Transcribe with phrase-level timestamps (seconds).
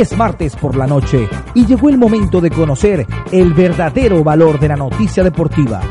[0.00, 4.68] Es martes por la noche y llegó el momento de conocer el verdadero valor de
[4.68, 5.82] la noticia deportiva.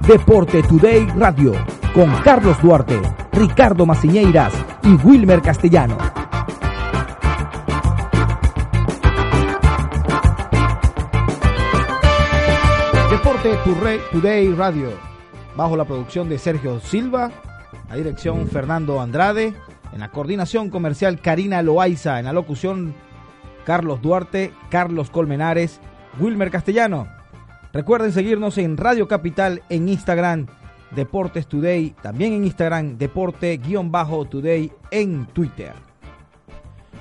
[0.00, 1.52] Deporte Today Radio
[1.94, 4.52] con Carlos Duarte, Ricardo Maciñeiras
[4.82, 5.96] y Wilmer Castellano.
[13.12, 13.56] Deporte
[14.10, 14.88] Today Radio,
[15.56, 17.30] bajo la producción de Sergio Silva,
[17.88, 19.54] la dirección Fernando Andrade,
[19.92, 22.92] en la coordinación comercial Karina Loaiza, en la locución
[23.64, 25.80] Carlos Duarte, Carlos Colmenares,
[26.20, 27.08] Wilmer Castellano.
[27.72, 30.46] Recuerden seguirnos en Radio Capital en Instagram,
[30.90, 35.72] Deportes Today, también en Instagram, Deporte-Today en Twitter.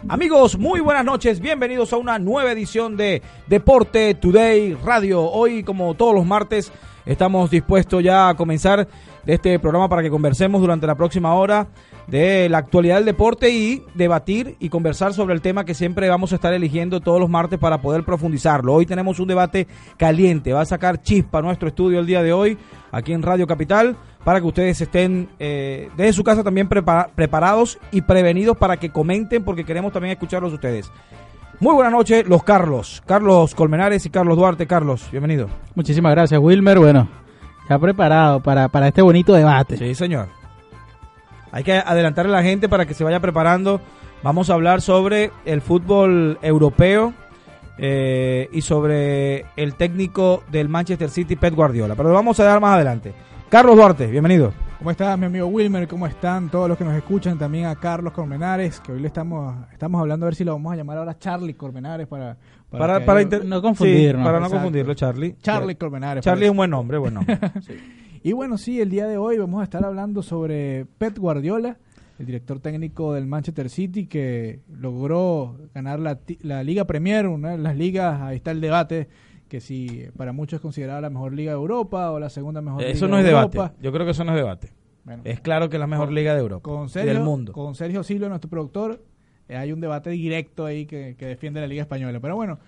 [0.08, 5.22] Amigos, muy buenas noches, bienvenidos a una nueva edición de Deporte Today Radio.
[5.22, 6.72] Hoy, como todos los martes,
[7.06, 8.88] estamos dispuestos ya a comenzar
[9.26, 11.68] este programa para que conversemos durante la próxima hora
[12.08, 16.32] de la actualidad del deporte y debatir y conversar sobre el tema que siempre vamos
[16.32, 18.74] a estar eligiendo todos los martes para poder profundizarlo.
[18.74, 22.58] Hoy tenemos un debate caliente, va a sacar chispa nuestro estudio el día de hoy
[22.92, 28.02] aquí en Radio Capital para que ustedes estén eh, desde su casa también preparados y
[28.02, 30.92] prevenidos para que comenten porque queremos también escucharlos ustedes.
[31.62, 34.66] Muy buenas noches, los Carlos, Carlos Colmenares y Carlos Duarte.
[34.66, 35.48] Carlos, bienvenido.
[35.76, 36.80] Muchísimas gracias, Wilmer.
[36.80, 37.08] Bueno,
[37.70, 39.78] ya preparado para, para este bonito debate.
[39.78, 40.30] Sí, señor.
[41.52, 43.80] Hay que adelantarle a la gente para que se vaya preparando.
[44.24, 47.14] Vamos a hablar sobre el fútbol europeo
[47.78, 51.94] eh, y sobre el técnico del Manchester City, Pep Guardiola.
[51.94, 53.14] Pero lo vamos a dar más adelante.
[53.50, 54.52] Carlos Duarte, bienvenido.
[54.82, 55.88] ¿Cómo estás, mi amigo Wilmer?
[55.88, 57.38] ¿Cómo están todos los que nos escuchan?
[57.38, 60.74] También a Carlos Cormenares, que hoy le estamos, estamos hablando a ver si lo vamos
[60.74, 62.36] a llamar ahora Charlie Cormenares para...
[62.68, 64.24] Para, para, no confundirlo.
[64.24, 65.36] para no confundirlo, Charlie.
[65.40, 66.24] Charlie Cormenares.
[66.24, 67.38] Charlie es un buen nombre, buen nombre.
[67.62, 67.74] sí.
[68.24, 71.78] Y bueno, sí, el día de hoy vamos a estar hablando sobre Pep Guardiola,
[72.18, 77.60] el director técnico del Manchester City que logró ganar la, la Liga Premier, una de
[77.60, 79.10] las ligas, ahí está el debate,
[79.52, 82.84] que si para muchos es considerada la mejor liga de Europa o la segunda mejor
[82.84, 83.52] eso liga no de es Europa.
[83.52, 83.76] debate.
[83.82, 84.72] Yo creo que eso no es debate.
[85.26, 87.52] es claro que es la mejor con, liga de Europa con Sergio, y del mundo.
[87.52, 89.04] Con Sergio Silva, nuestro productor,
[89.50, 92.18] eh, hay un debate directo ahí que, que, defiende la liga española.
[92.22, 92.60] Pero bueno,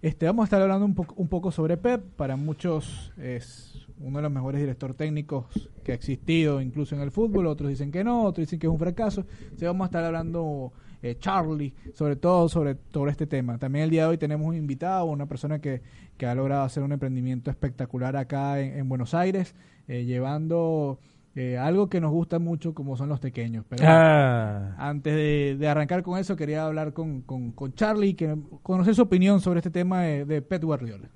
[0.00, 2.02] este, vamos a estar hablando un, poco, un poco sobre Pep.
[2.16, 5.46] Para muchos es uno de los mejores directores técnicos
[5.84, 8.72] que ha existido incluso en el fútbol, otros dicen que no, otros dicen que es
[8.72, 9.24] un fracaso.
[9.60, 13.58] Vamos a estar hablando eh, Charlie, sobre todo sobre, sobre este tema.
[13.58, 15.82] También el día de hoy tenemos un invitado, una persona que,
[16.16, 19.54] que ha logrado hacer un emprendimiento espectacular acá en, en Buenos Aires,
[19.88, 20.98] eh, llevando
[21.34, 23.64] eh, algo que nos gusta mucho como son los pequeños.
[23.68, 24.74] Pero Ah.
[24.78, 29.02] antes de, de arrancar con eso, quería hablar con, con, con Charlie, que conocer su
[29.02, 31.08] opinión sobre este tema de, de Pep Guardiola.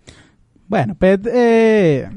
[0.68, 2.08] Bueno, Pep, eh,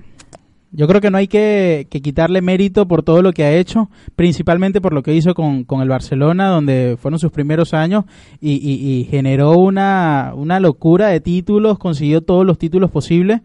[0.71, 3.89] yo creo que no hay que, que, quitarle mérito por todo lo que ha hecho,
[4.15, 8.05] principalmente por lo que hizo con, el Barcelona, donde fueron sus primeros años
[8.39, 13.41] y, generó una, locura de títulos, consiguió todos los títulos posibles.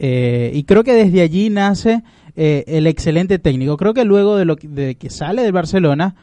[0.00, 2.02] Eh, y creo que desde allí nace
[2.34, 3.76] eh, el excelente técnico.
[3.76, 6.16] Creo que luego de, lo que, de que sale del Barcelona,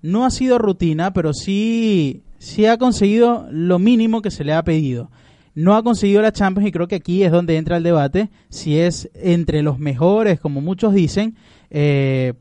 [0.00, 2.22] no ha sido rutina, pero sí
[2.66, 5.10] ha conseguido lo mínimo que se le ha pedido
[5.54, 8.78] no ha conseguido la Champions y creo que aquí es donde entra el debate si
[8.78, 11.36] es entre los mejores, como muchos dicen,
[11.70, 12.34] eh,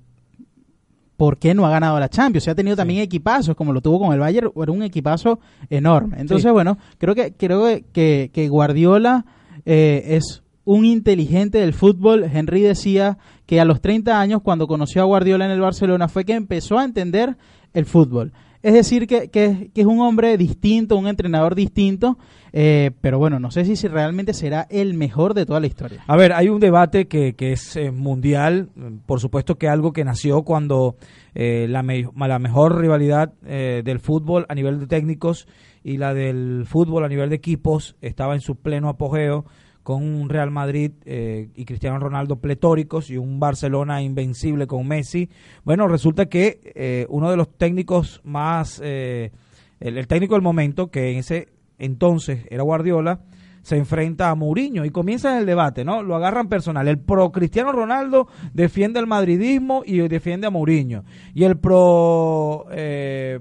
[1.18, 2.44] ¿por qué no ha ganado la Champions?
[2.44, 3.04] Se ha tenido también sí.
[3.04, 6.18] equipazos, como lo tuvo con el Bayern, era un equipazo enorme.
[6.20, 6.52] Entonces, sí.
[6.52, 9.26] bueno, creo que creo que, que Guardiola
[9.66, 12.24] eh, es un inteligente del fútbol.
[12.24, 16.26] Henry decía que a los 30 años, cuando conoció a Guardiola en el Barcelona, fue
[16.26, 17.36] que empezó a entender
[17.74, 18.32] el fútbol.
[18.64, 22.18] Es decir, que, que, es un hombre distinto, un entrenador distinto,
[22.54, 26.02] eh, pero bueno, no sé si, si, realmente será el mejor de toda la historia.
[26.08, 28.70] A ver, hay un debate que, que es eh, mundial,
[29.06, 30.96] por supuesto que algo que nació cuando
[31.36, 35.46] eh, la, me, la, mejor rivalidad eh, del fútbol a nivel de técnicos
[35.84, 39.46] y la del fútbol a nivel de equipos estaba en su pleno apogeo
[39.84, 45.30] con un Real Madrid eh, y Cristiano Ronaldo pletóricos y un Barcelona invencible con Messi.
[45.64, 49.32] Bueno, resulta que eh, uno de los técnicos más eh,
[49.80, 53.20] el, técnico del momento, que en ese entonces era Guardiola,
[53.62, 56.04] se enfrenta a Mourinho y comienza el debate, ¿no?
[56.04, 56.88] Lo agarran personal.
[56.88, 61.04] El pro Cristiano Ronaldo defiende el madridismo y defiende a Mourinho.
[61.34, 63.40] Y el pro eh,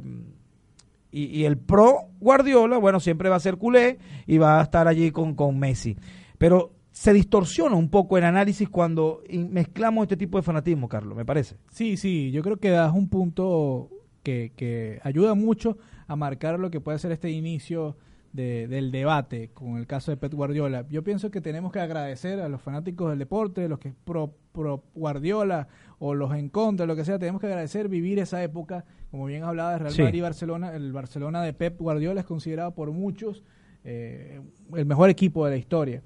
[1.13, 4.89] y, y el pro Guardiola, bueno, siempre va a ser culé y va a estar
[4.89, 5.97] allí con, con Messi.
[6.43, 11.25] Pero se distorsiona un poco el análisis cuando mezclamos este tipo de fanatismo, Carlos, me
[11.25, 11.57] parece.
[11.71, 13.89] Sí, sí, yo creo que das un punto
[14.23, 17.97] que, que ayuda mucho a marcar lo que puede ser este inicio
[18.33, 20.87] de- del debate con el caso de Pep Guardiola.
[20.91, 24.35] Yo pienso que tenemos que agradecer a los fanáticos del deporte, los que es pro,
[24.53, 25.69] pro Guardiola
[25.99, 28.85] o los en contra, lo que sea, tenemos que agradecer vivir esa época.
[29.11, 30.03] Como bien hablaba de Real Sí.
[30.03, 33.43] Madrid y Barcelona, el Barcelona de Pep Guardiola es considerado por muchos
[33.85, 34.41] eh,
[34.77, 36.03] el mejor equipo de la historia.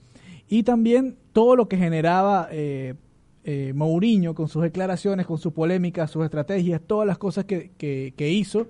[0.48, 2.94] Y también todo lo que generaba eh,
[3.44, 8.14] eh, Mourinho con sus declaraciones, con sus polémicas, sus estrategias, todas las cosas que, que,
[8.16, 8.69] que hizo,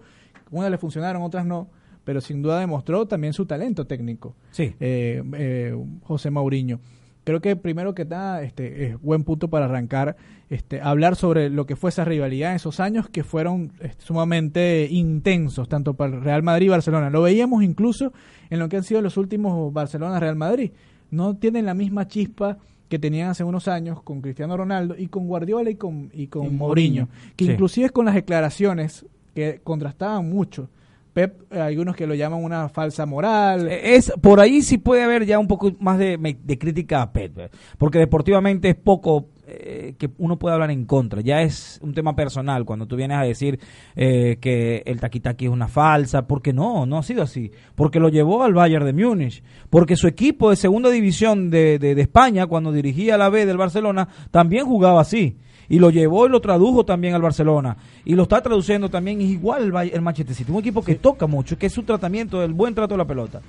[0.50, 1.69] unas le funcionaron, otras no,
[2.05, 4.75] pero sin duda demostró también su talento técnico, Sí.
[4.81, 6.78] eh, eh, José Mourinho.
[7.25, 10.17] Creo que primero que nada, este, es buen punto para arrancar,
[10.49, 14.87] este, hablar sobre lo que fue esa rivalidad en esos años que fueron este, sumamente
[14.88, 17.11] intensos, tanto para el Real Madrid y Barcelona.
[17.11, 18.12] Lo veíamos incluso
[18.49, 20.70] en lo que han sido los últimos Barcelona-Real Madrid.
[21.17, 22.59] No tienen la misma chispa
[22.89, 26.45] que tenían hace unos años con Cristiano Ronaldo y con Guardiola y con, y con
[26.47, 27.53] Y Mourinho, Mourinho, que sí.
[27.53, 30.69] inclusive con las declaraciones que contrastaban mucho.
[31.13, 33.69] Pep, eh, algunos que lo llaman una falsa moral.
[33.69, 37.11] Eh, Es, por ahí sí puede haber ya un poco más de, de crítica a
[37.11, 41.78] Pep, eh, porque deportivamente es poco eh, que uno puede hablar en contra, ya es
[41.82, 43.58] un tema personal cuando tú vienes a decir
[43.94, 48.08] eh, que el taquitaki es una falsa, porque no, no ha sido así, porque lo
[48.08, 52.46] llevó al Bayern de Múnich, porque su equipo de segunda división de, de- de España,
[52.46, 55.37] cuando dirigía la B del Barcelona, también jugaba así.
[55.69, 57.76] Y lo llevó y lo tradujo también al Barcelona.
[58.04, 60.52] Y lo está traduciendo también igual el, el Manchester City.
[60.52, 63.40] Un equipo que toca mucho, que es su tratamiento del buen trato de la pelota.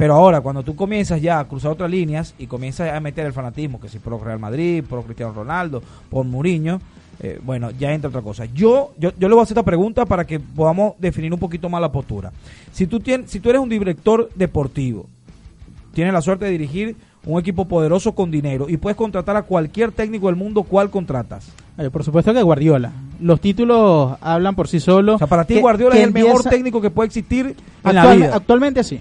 [0.00, 3.32] Pero ahora, cuando tú comienzas ya a cruzar otras líneas y comienzas a meter el
[3.34, 6.80] fanatismo, que si pro Real Madrid, pro Cristiano Ronaldo, por Mourinho,
[7.22, 8.46] eh, bueno, ya entra otra cosa.
[8.46, 11.68] Yo, yo, yo le voy a hacer esta pregunta para que podamos definir un poquito
[11.68, 12.32] más la postura.
[12.72, 15.06] Si tú, tienes, si tú eres un director deportivo,
[15.92, 19.92] tienes la suerte de dirigir un equipo poderoso con dinero y puedes contratar a cualquier
[19.92, 21.52] técnico del mundo, ¿cuál contratas?
[21.92, 22.90] Por supuesto que Guardiola.
[23.20, 25.16] Los títulos hablan por sí solos.
[25.16, 27.54] O sea, para ti Que- Guardiola que es el mejor técnico que puede existir
[27.84, 28.36] en la vida.
[28.36, 29.00] Actualmente sí.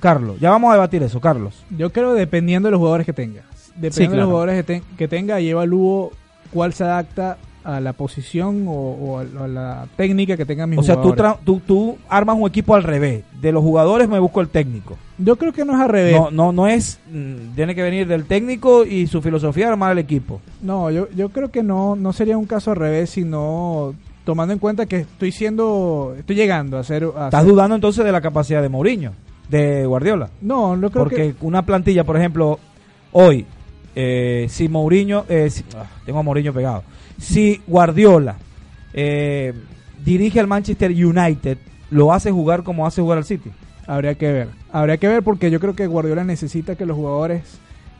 [0.00, 1.62] Carlos, ya vamos a debatir eso, Carlos.
[1.76, 3.42] Yo creo dependiendo de los jugadores que tenga.
[3.76, 6.10] Dependiendo Sí, de los jugadores que, ten- que tenga, y evalúo
[6.52, 10.78] cuál se adapta a la posición o, o a, a la técnica que tengan mis
[10.78, 11.32] O sea, tú, jugadores.
[11.34, 13.22] tra- tú, tú armas un equipo al revés.
[13.40, 14.96] De los jugadores me busco el técnico.
[15.18, 16.14] Yo creo que no es al revés.
[16.18, 16.98] No, no, no es.
[17.12, 20.40] mm, tiene que venir del técnico y su filosofía armar el equipo.
[20.62, 23.94] No, yo, yo creo que no, no sería un caso al revés, sino
[24.24, 27.04] tomando en cuenta que estoy siendo, estoy llegando a ser...
[27.16, 29.12] a Estás ser- dudando entonces de la capacidad de Mourinho,
[29.50, 30.30] de Guardiola.
[30.40, 31.34] No, no creo Porque que...
[31.40, 32.58] una plantilla, por ejemplo,
[33.12, 33.46] hoy,
[33.96, 36.84] eh, si Mourinho, eh, si- ah, tengo a Mourinho pegado,
[37.18, 38.36] si Guardiola
[38.92, 39.52] eh,
[40.04, 41.58] dirige al Manchester United,
[41.90, 43.50] lo hace jugar como hace jugar al City.
[43.86, 44.48] Habría que ver.
[44.72, 47.42] Habría que ver porque yo creo que Guardiola necesita que los jugadores,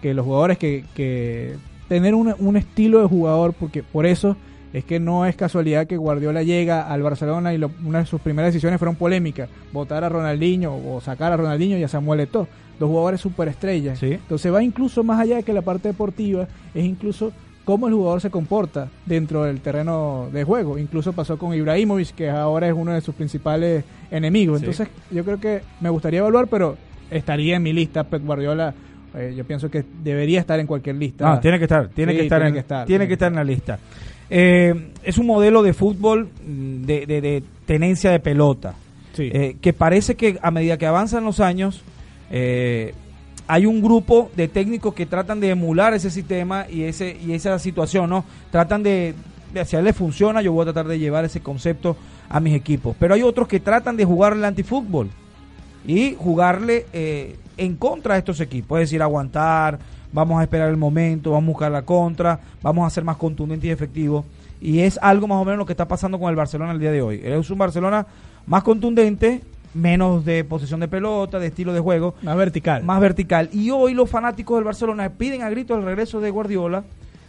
[0.01, 1.57] que los jugadores que, que
[1.89, 4.37] tener una- un estilo de jugador, porque por eso
[4.73, 8.21] es que no es casualidad que Guardiola llega al Barcelona y lo- una de sus
[8.21, 12.47] primeras decisiones fueron polémicas, votar a Ronaldinho o sacar a Ronaldinho y a Samuel Eto'o,
[12.79, 13.99] dos jugadores superestrellas.
[13.99, 14.13] Sí.
[14.13, 17.33] Entonces va incluso más allá de que la parte deportiva, es incluso
[17.65, 20.79] cómo el jugador se comporta dentro del terreno de juego.
[20.79, 24.61] Incluso pasó con Ibrahimovic, que ahora es uno de sus principales enemigos.
[24.61, 24.67] Sí.
[24.67, 26.77] Entonces yo creo que me gustaría evaluar, pero
[27.11, 28.73] estaría en mi lista Pep Guardiola.
[29.15, 31.29] eh, yo pienso que debería estar en cualquier lista.
[31.29, 33.29] No, tiene que estar, tiene Sí, que estar, tiene en, que estar, tiene que estar
[33.33, 33.79] en la lista.
[34.31, 38.75] Eh, es un modelo de fútbol mm, de, de- de tenencia de pelota,
[39.13, 39.29] Sí.
[39.33, 41.83] eh, que parece que a medida que avanzan los años,
[42.31, 42.95] eh,
[43.49, 47.59] hay un grupo de técnicos que tratan de emular ese sistema y ese y esa
[47.59, 48.25] situación, ¿no?
[48.53, 49.15] Tratan de,
[49.53, 51.97] de si a él le funciona, yo voy a tratar de llevar ese concepto
[52.29, 52.95] a mis equipos.
[53.01, 55.11] Pero hay otros que tratan de jugar el antifútbol
[55.85, 59.81] y jugarle eh, en contra de estos equipos, es decir, aguantar,
[60.13, 63.69] vamos a esperar el momento, vamos a buscar la contra, vamos a ser más contundentes
[63.69, 64.25] y efectivos.
[64.61, 66.93] Y es algo más o menos lo que está pasando con el Barcelona el día
[66.93, 67.21] de hoy.
[67.23, 68.07] Es un Barcelona
[68.47, 69.41] más contundente,
[69.73, 72.83] menos de posesión de pelota, de estilo de juego, más vertical.
[72.85, 73.49] más vertical.
[73.53, 76.85] Y hoy los fanáticos del Barcelona piden a gritos el regreso de Guardiola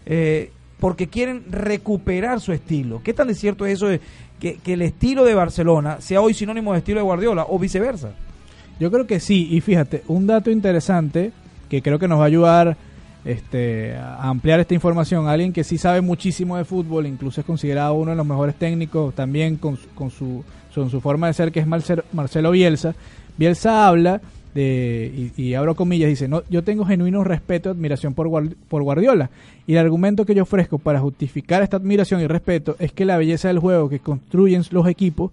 [0.06, 3.02] eh, porque quieren recuperar su estilo.
[3.04, 4.02] ¿Qué tan de cierto es eso de
[4.40, 8.12] que, que el estilo de Barcelona sea hoy sinónimo de estilo de Guardiola o viceversa?
[8.80, 11.32] Yo creo que sí, y fíjate, un dato interesante
[11.72, 12.76] que creo que nos va a ayudar
[13.24, 15.30] este, a ampliar esta información.
[15.30, 19.16] Alguien que sí sabe muchísimo de fútbol, incluso es considerado uno de los mejores técnicos
[19.16, 20.44] también con, con, su,
[20.76, 22.94] con su forma de ser, que es Marcelo, Bielsa.
[23.38, 24.20] Bielsa habla
[24.54, 28.28] de, y, y abro comillas, dice, no, yo tengo genuino respeto y admiración por,
[28.68, 29.30] por Guardiola.
[29.66, 33.16] Y el argumento que yo ofrezco para justificar esta admiración y respeto es que la
[33.16, 35.32] belleza del juego que construyen los equipos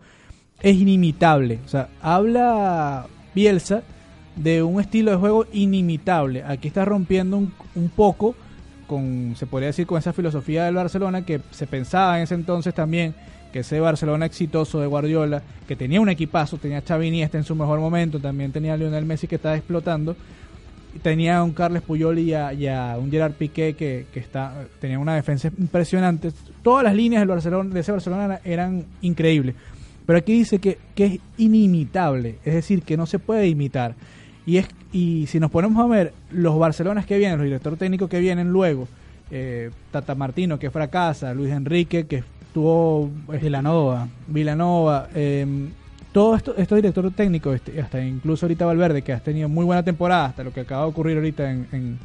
[0.63, 1.59] es inimitable.
[1.65, 3.83] O sea, habla Bielsa
[4.43, 6.45] de un estilo de juego inimitable.
[6.45, 8.35] Aquí está rompiendo un, un poco
[8.87, 12.75] con, se podría decir, con esa filosofía del Barcelona que se pensaba en ese entonces
[12.75, 13.15] también
[13.53, 17.55] que ese Barcelona exitoso de Guardiola, que tenía un equipazo, tenía Xavi Iniesta en su
[17.55, 20.17] mejor momento, también tenía a Lionel Messi que estaba explotando,
[21.03, 24.67] tenía a un Carles Puyol y a, y a un Gerard Piqué que, que está,
[24.81, 26.31] tenía una defensa impresionante.
[26.63, 29.55] Todas las líneas del Barcelona, de ese Barcelona eran increíbles.
[30.05, 33.95] Pero aquí dice que, que es inimitable, es decir, que no se puede imitar.
[34.49, 38.09] Y, es, y si nos ponemos a ver los Barcelonas que vienen, los directores técnicos
[38.09, 38.89] que vienen luego,
[39.31, 43.11] eh, Tata Martino que fracasa, Luis Enrique que estuvo
[43.43, 44.09] Vilanova.
[44.27, 45.47] Vilanova, eh,
[46.13, 49.83] todos esto- estos directores técnicos, este, hasta incluso ahorita Valverde, que has tenido muy buena
[49.83, 51.99] temporada, hasta lo que acaba de ocurrir ahorita en, en,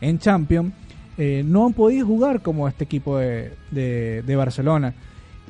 [0.00, 0.72] en Champions,
[1.16, 4.92] eh, no han podido jugar como este equipo de, de- Barcelona.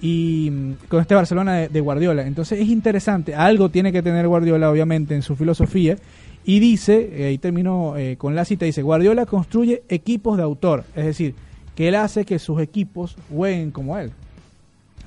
[0.02, 2.26] Y mm, con este Barcelona de Guardiola.
[2.26, 5.96] Entonces es interesante, algo tiene que tener Guardiola obviamente en su filosofía.
[6.44, 10.84] Y dice, eh, ahí termino eh, con la cita, dice, Guardiola construye equipos de autor.
[10.94, 11.34] Es decir,
[11.74, 14.12] que él hace que sus equipos jueguen como él.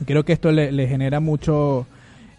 [0.06, 1.86] Creo que esto le, genera mucho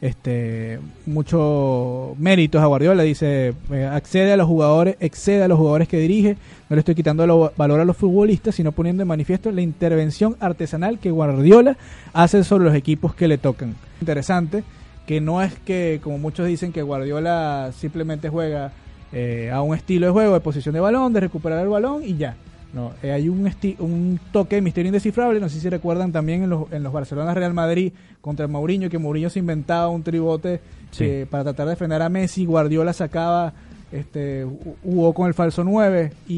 [0.00, 5.88] este mucho méritos a Guardiola dice eh, accede a los jugadores excede a los jugadores
[5.88, 6.36] que dirige
[6.70, 10.36] no le estoy quitando lo- valor a los futbolistas sino poniendo de manifiesto la intervención
[10.38, 11.76] artesanal que Guardiola
[12.12, 14.62] hace sobre los equipos que le tocan interesante
[15.04, 18.70] que no es que como muchos dicen que Guardiola simplemente juega
[19.12, 22.16] eh, a un estilo de juego de posición de balón de recuperar el balón y
[22.16, 22.36] ya
[22.74, 25.40] no, eh, hay un, un toque de misterio indescifrable.
[25.40, 28.98] No sé si recuerdan también en los, en los Barcelona Real Madrid contra Mourinho, que
[28.98, 30.60] Mourinho se inventaba un tribote
[30.90, 31.04] Sí.
[31.04, 32.44] eh, para tratar de frenar a Messi.
[32.44, 33.52] Guardiola sacaba,
[33.90, 34.46] este,
[34.82, 36.34] jugó con el falso 9 y,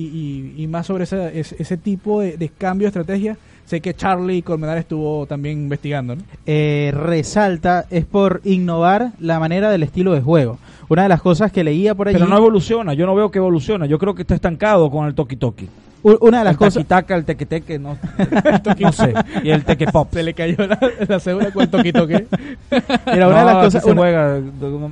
[0.56, 3.36] y- y más sobre ese, ese, ese tipo de, de cambio de estrategia.
[3.64, 6.16] Sé que Charlie Colmenar estuvo también investigando.
[6.16, 6.22] ¿no?
[6.46, 10.58] eh, resalta es por innovar la manera del estilo de juego.
[10.90, 13.38] Una de las cosas que leía por allí, Pero no evoluciona, yo no veo que
[13.38, 13.87] evoluciona.
[13.87, 15.68] Yo creo que está estancado con el toki-toki.
[16.02, 17.97] u- una de las el cosas, taquitaca, el teque-teque, no,
[18.80, 19.14] no sé.
[19.44, 20.09] Y el teque-pop.
[20.12, 20.78] Se le cayó la,
[21.09, 22.26] la cédula con el toque-toque.
[23.06, 24.37] era una de las cosas, se una- juega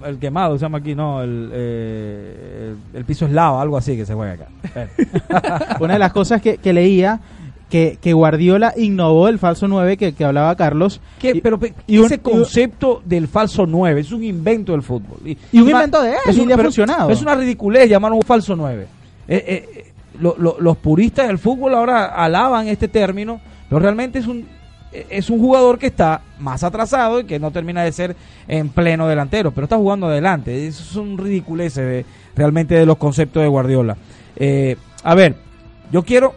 [0.07, 3.97] el quemado, se llama aquí, no, el, eh, el, el piso es lava, algo así
[3.97, 4.47] que se juega acá.
[5.81, 7.19] Una de las cosas que, que leía
[7.71, 11.01] que, que Guardiola innovó el falso 9 que, que hablaba Carlos.
[11.19, 11.41] ¿Qué?
[11.43, 15.19] Pero pe- y un- ese concepto del falso 9 es un invento del fútbol.
[15.25, 17.11] Y un una- invento de él, es y le ha pero funcionado.
[17.11, 18.87] Es una ridiculez llamarlo un falso 9.
[19.29, 24.27] Eh, eh, lo- lo- los puristas del fútbol ahora alaban este término, pero realmente es
[24.27, 24.47] un
[24.91, 28.17] eh, es un jugador que está más atrasado y que no termina de ser
[28.49, 30.67] en pleno delantero, pero está jugando adelante.
[30.67, 33.99] Eso es un ridiculez de, realmente de los conceptos de Guardiola.
[34.37, 35.37] Eh, a ver,
[35.93, 36.33] yo quiero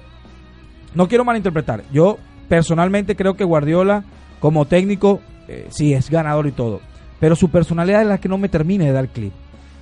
[0.93, 1.83] no quiero malinterpretar.
[1.91, 2.17] Yo
[2.47, 4.03] personalmente creo que Guardiola,
[4.39, 6.81] como técnico, eh, sí es ganador y todo.
[7.19, 9.33] Pero su personalidad es la que no me termina de dar clip.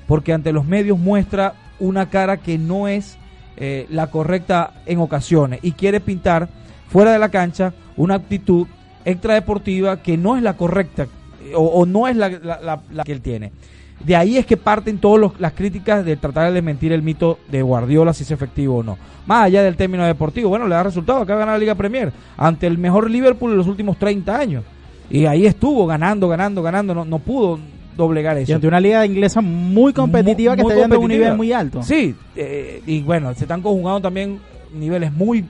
[0.07, 3.17] Porque ante los medios muestra una cara que no es
[3.57, 5.59] eh, la correcta en ocasiones.
[5.63, 6.49] Y quiere pintar
[6.87, 8.67] fuera de la cancha una actitud
[9.05, 11.07] extradeportiva que no es la correcta
[11.43, 13.51] eh, o, no es la que él tiene.
[13.99, 17.61] De ahí es que parten todas las críticas de tratar de desmentir el mito de
[17.61, 18.97] Guardiola si es efectivo o no.
[19.25, 22.11] Más allá del término deportivo, bueno, le da resultado, acaba de ganar la Liga Premier
[22.37, 24.63] ante el mejor Liverpool en los últimos 30 años.
[25.09, 27.59] Y ahí estuvo ganando, ganando, ganando, no, no pudo
[27.97, 28.51] doblegar eso.
[28.51, 31.35] Y ante una liga inglesa muy competitiva Muy- que muy está llegando a un nivel
[31.35, 31.83] muy alto.
[31.83, 34.39] Sí, eh, y bueno, se están conjugando también
[34.73, 35.43] niveles muy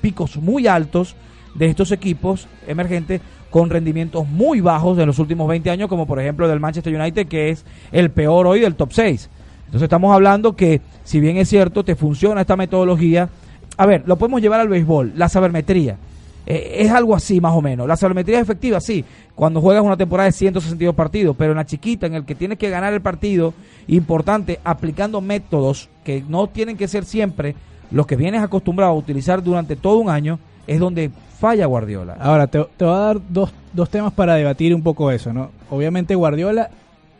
[0.00, 1.14] picos muy altos
[1.54, 3.20] de estos equipos emergentes
[3.52, 7.28] con rendimientos muy bajos en los últimos 20 años, como por ejemplo del Manchester United,
[7.28, 9.28] que es el peor hoy del top 6.
[9.66, 13.28] Entonces estamos hablando que, si bien es cierto, te funciona esta metodología,
[13.76, 15.98] a ver, lo podemos llevar al béisbol, la sabermetría.
[16.46, 17.86] Eh, es algo así más o menos.
[17.86, 19.04] La sabermetría es efectiva, sí,
[19.34, 22.56] cuando juegas una temporada de 162 partidos, pero en la chiquita, en el que tienes
[22.56, 23.52] que ganar el partido,
[23.86, 27.54] importante, aplicando métodos que no tienen que ser siempre
[27.90, 32.16] los que vienes acostumbrado a utilizar durante todo un año, es donde falla Guardiola.
[32.20, 35.50] Ahora, te, te voy a dar dos, dos temas para debatir un poco eso, ¿no?
[35.70, 36.70] Obviamente Guardiola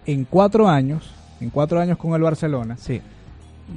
[0.07, 3.01] en cuatro años, en cuatro años con el Barcelona, Sí.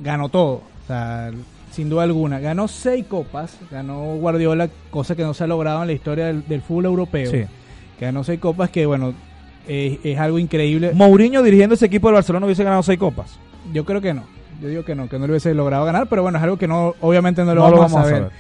[0.03, 0.53] ganó todo.
[0.83, 1.31] O sea,
[1.71, 2.39] sin duda alguna.
[2.39, 6.47] Ganó seis copas, ganó Guardiola, cosa que no se ha logrado en la historia del,
[6.47, 7.29] del fútbol europeo.
[7.31, 7.43] Sí.
[7.97, 9.13] Que ganó seis copas que, bueno,
[9.67, 10.91] es, es algo increíble.
[10.93, 13.39] Mourinho dirigiendo ese equipo del Barcelona hubiese ganado seis copas.
[13.73, 14.23] Yo creo que no.
[14.61, 16.67] yo digo que no, que no lo hubiese logrado ganar, pero bueno, es algo que
[16.67, 18.15] no, obviamente no lo, No lo vamos, a a ver.
[18.15, 18.31] saber.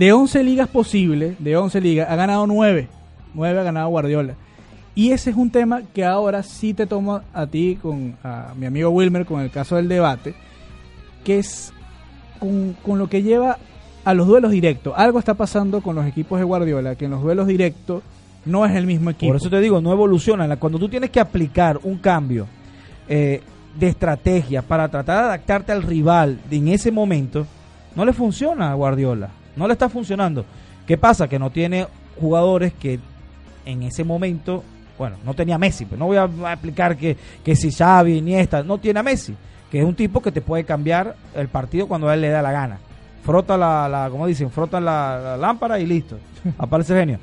[0.00, 2.88] De 11 ligas posibles, de 11 ligas, ha ganado 9.
[3.34, 4.34] 9 ha ganado Guardiola.
[4.94, 8.64] Y ese es un tema que ahora sí te tomo a ti, con a mi
[8.64, 10.34] amigo Wilmer, con el caso del debate,
[11.22, 11.74] que es
[12.38, 13.58] con, con lo que lleva
[14.02, 14.94] a los duelos directos.
[14.96, 18.02] Algo está pasando con los equipos de Guardiola, que en los duelos directos
[18.46, 19.28] no es el mismo equipo.
[19.28, 20.56] Por eso te digo, no evoluciona.
[20.56, 22.46] Cuando tú tienes que aplicar un cambio
[23.06, 23.42] eh,
[23.78, 27.46] de estrategia para tratar de adaptarte al rival en ese momento,
[27.94, 29.32] no le funciona a Guardiola.
[29.60, 30.46] No le está funcionando.
[30.86, 31.28] ¿Qué pasa?
[31.28, 31.86] Que no tiene
[32.18, 32.98] jugadores que
[33.66, 34.64] en ese momento,
[34.98, 35.84] bueno, no tenía Messi.
[35.84, 36.24] Pero no voy a
[36.54, 37.14] explicar que,
[37.44, 39.34] que si Xavi, Iniesta, no tiene a Messi.
[39.70, 42.40] Que es un tipo que te puede cambiar el partido cuando a él le da
[42.40, 42.78] la gana.
[43.22, 46.16] Frota la, la como dicen, frota la, la lámpara y listo.
[46.58, 47.18] Aparece genio.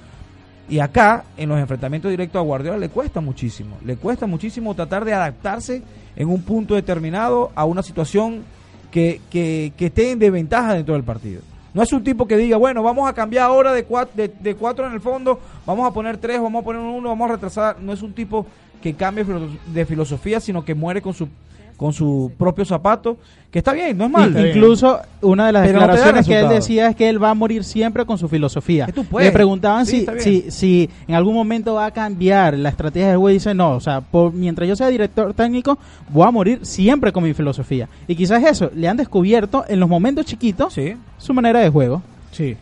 [0.69, 3.79] Y acá, en los enfrentamientos directos a Guardiola, le cuesta muchísimo.
[3.83, 5.81] Le cuesta muchísimo tratar de adaptarse
[6.15, 8.43] en un punto determinado a una situación
[8.91, 11.41] que, que, que esté en desventaja dentro del partido.
[11.77, 14.87] No es un tipo que diga, bueno, vamos a cambiar ahora de cuatro, de, cuatro
[14.87, 17.79] en el fondo, vamos a poner tres, vamos a poner uno, vamos a retrasar.
[17.79, 18.47] No es un tipo
[18.81, 19.23] que cambie
[19.67, 21.29] de filosofía, sino que muere con su
[21.77, 23.17] con su propio zapato,
[23.51, 24.47] que está bien, no es mal.
[24.47, 27.33] Incluso una de las Pero no declaraciones que él decía es que él va a
[27.33, 28.87] morir siempre con su filosofía.
[28.87, 29.29] Tú puedes.
[29.29, 33.17] Le preguntaban Sí, si, si, si en algún momento va a cambiar la estrategia del
[33.17, 35.77] juego y dice no, o sea, por, mientras yo sea director técnico
[36.09, 37.87] voy a morir siempre con mi filosofía.
[38.07, 40.95] Y quizás eso, le han descubierto en los momentos chiquitos Sí.
[41.19, 42.01] su manera de juego.
[42.31, 42.57] Sí.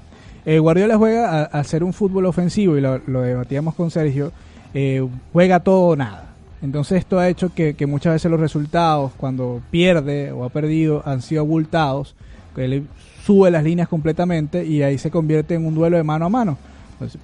[0.45, 4.31] Eh, Guardiola juega a, a hacer un fútbol ofensivo y lo, lo debatíamos con Sergio.
[4.73, 6.24] eh, juega todo o nada.
[6.65, 11.01] Entonces esto ha hecho que, que muchas veces los resultados cuando pierde o ha perdido
[11.05, 12.15] han sido abultados.
[12.55, 12.87] Que él
[13.23, 16.57] sube las líneas completamente y ahí se convierte en un duelo de mano a mano.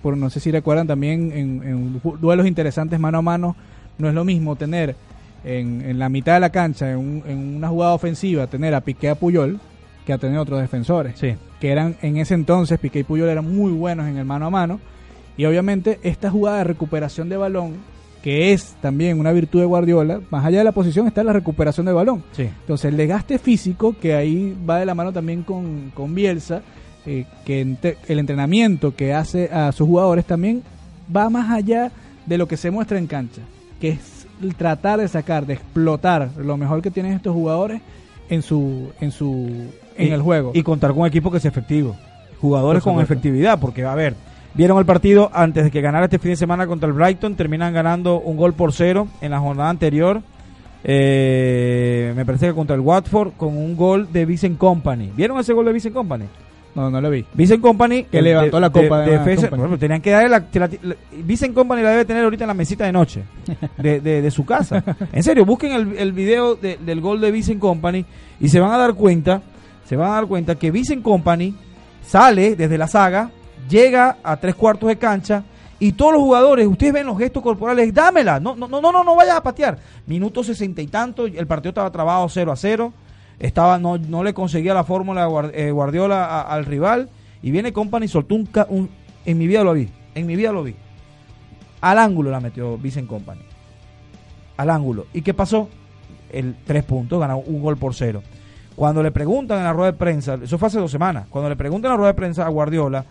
[0.02, 3.56] Por, no sé si recuerdan también en, duelos interesantes mano a mano
[3.98, 4.96] no es lo mismo tener
[5.46, 8.82] en, en la mitad de la cancha en, un- en una jugada ofensiva tener a
[8.82, 9.60] Piqué a Puyol
[10.06, 11.36] que a tener otros defensores Sí.
[11.62, 14.50] que eran en ese entonces, Piqué y Puyol eran muy buenos en el mano a
[14.50, 14.80] mano.
[15.38, 17.76] Y obviamente esta jugada de recuperación de balón,
[18.24, 21.86] que es también una virtud de Guardiola, más allá de la posición está la recuperación
[21.88, 22.24] de balón.
[22.34, 22.44] Sí.
[22.44, 26.62] Entonces el desgaste físico, que ahí va de la mano también con, con Bielsa,
[27.06, 30.62] eh, que ente- el entrenamiento que hace a sus jugadores también
[31.16, 31.92] va más allá
[32.28, 33.42] de lo que se muestra en cancha,
[33.80, 37.82] que es el tratar de sacar, de explotar lo mejor que tienen estos jugadores
[38.30, 39.50] en su en su
[39.98, 40.52] en Y- el juego.
[40.54, 41.96] Y contar con un equipo que sea efectivo.
[42.40, 44.16] Jugadores con efectividad, porque a ver,
[44.54, 47.74] vieron el partido antes de que ganara este fin de semana contra el Brighton, terminan
[47.74, 50.22] ganando un gol por cero en la jornada anterior.
[50.84, 55.12] eh, me parece que contra el Watford con un gol de Vincent Company.
[55.16, 56.26] ¿Vieron ese gol de Vincent Company?
[56.74, 57.26] no, no lo vi.
[57.34, 59.62] Vincent Company Que levantó la copa de- defensa- Company.
[59.62, 62.48] bueno, tenían que darle la, te la- la- Vincent Company la debe tener ahorita en
[62.48, 63.24] la mesita de noche
[63.78, 64.82] de, de- de su casa.
[65.12, 68.06] En serio, busquen el, el video de- del gol de Vincent Company
[68.40, 69.42] y se van a dar cuenta,
[69.86, 71.54] se van a dar cuenta que Vincent Company
[72.06, 73.30] sale desde la saga,
[73.72, 75.44] llega a tres cuartos de cancha
[75.80, 79.16] y todos los jugadores, ustedes ven los gestos corporales, dámela, no, no, no, no, no,
[79.16, 79.80] vayas a patear.
[80.06, 82.94] Minuto sesenta y tanto, el partido estaba trabado 0 a 0
[83.40, 87.10] estaba no, no le conseguía la fórmula eh, Guardiola al rival
[87.42, 88.90] y viene Company soltó un, un-
[89.26, 90.76] en mi vida lo vi en mi vida lo vi.
[91.80, 93.42] Al ángulo la metió Vincent Company.
[94.58, 95.08] Al ángulo.
[95.14, 95.70] Y qué pasó
[96.30, 98.22] el tres puntos ganó un gol por cero.
[98.76, 101.56] Cuando le preguntan en la rueda de prensa eso fue hace dos semanas cuando le
[101.56, 103.04] preguntan en la rueda de prensa a Guardiola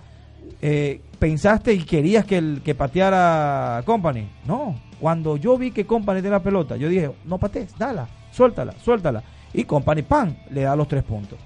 [0.62, 4.74] eh, pensaste y querías que el que pateara Company no.
[5.00, 9.22] Cuando yo vi que Company tenía la pelota yo dije no patees dala suéltala suéltala.
[9.52, 11.38] Y Company pan le da los tres puntos.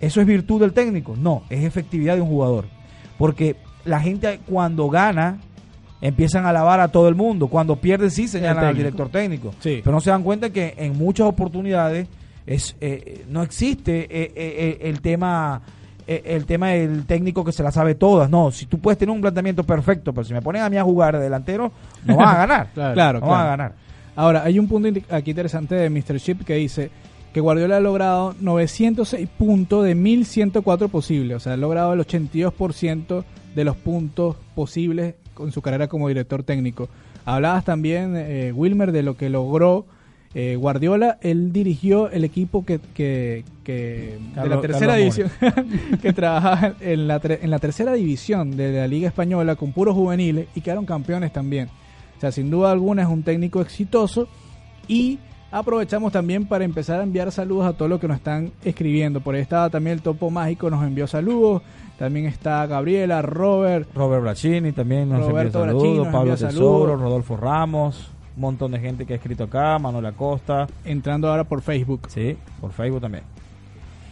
[0.00, 2.66] Eso es virtud del técnico no es efectividad de un jugador.
[3.18, 5.38] Porque la gente cuando gana
[6.00, 7.48] empiezan a alabar a todo el mundo.
[7.48, 9.54] Cuando pierde sí señalan al director técnico.
[9.60, 9.80] Sí.
[9.82, 12.08] pero no se dan cuenta que en muchas oportunidades
[12.46, 15.62] es eh, no existe eh, eh, el tema
[16.06, 19.20] el tema del técnico que se la sabe todas no si tú puedes tener un
[19.20, 21.72] planteamiento perfecto pero si me ponen a mí a jugar de delantero
[22.04, 22.94] no vas a ganar Claro.
[22.94, 23.82] Claro, no vas a ganar
[24.14, 26.18] Ahora, hay un punto aquí interesante de Mr.
[26.18, 26.90] Chip que dice
[27.32, 31.36] que Guardiola ha logrado 906 puntos de 1104 posibles.
[31.38, 36.42] O sea, ha logrado el 82% de los puntos posibles con su carrera como director
[36.42, 36.88] técnico.
[37.24, 39.86] Hablabas también, eh, Wilmer, de lo que logró
[40.34, 41.18] eh, Guardiola.
[41.20, 45.30] Él dirigió el equipo que, que, que- de la tercera Carlos división,
[46.02, 50.46] que trabajaba en la, en la tercera división de la Liga Española con puros juveniles
[50.54, 51.68] y quedaron campeones también.
[52.16, 54.28] O sea, sin duda alguna es un técnico exitoso
[54.88, 55.18] y
[55.50, 59.20] aprovechamos también para empezar a enviar saludos a todos los que nos están escribiendo.
[59.20, 61.62] Por ahí estaba también el Topo Mágico, nos envió saludos.
[61.98, 67.00] También está Gabriela, Robert, Robert Bracini también nos Roberto Bracini saludos Pablo Tesoro saludos.
[67.00, 71.62] Rodolfo Ramos un montón de gente que ha escrito acá, Manuel Acosta, Entrando ahora por
[71.62, 72.08] Facebook.
[72.08, 73.24] sí, por Facebook también.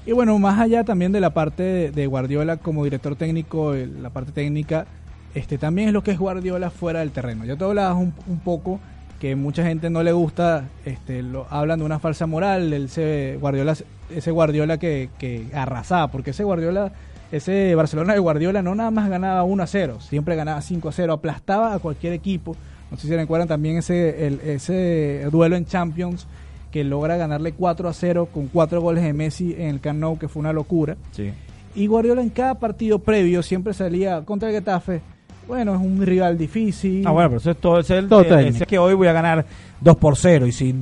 [0.07, 3.87] Y bueno, más allá también de la parte de, de Guardiola como director técnico, eh,
[3.87, 4.87] la parte técnica,
[5.35, 7.45] este también es lo que es Guardiola fuera del terreno.
[7.45, 8.81] Ya te hablabas un, un poco
[9.21, 13.37] que mucha gente no le gusta, este, lo, hablan de una falsa moral, el ese
[13.39, 13.77] Guardiola,
[14.09, 16.93] ese Guardiola que, que arrasaba, porque ese Guardiola,
[17.31, 20.93] ese Barcelona de Guardiola no nada más ganaba 1 a 0, siempre ganaba 5 a
[20.93, 22.57] 0, aplastaba a cualquier equipo.
[22.91, 26.27] No sé si recuerdan también ese, el- ese duelo en Champions
[26.73, 30.19] que logra ganarle 4 a 0 con 4 goles de Messi en el Camp Nou,
[30.19, 30.97] que fue una locura.
[31.13, 31.31] Sí.
[31.75, 35.01] Y Guardiola en cada partido previo siempre salía contra el Getafe.
[35.49, 37.05] Bueno, es un rival difícil.
[37.07, 39.45] Ah, bueno, pero eso es todo, es el, Todo es que hoy voy a ganar
[39.81, 40.75] 2 por 0 y si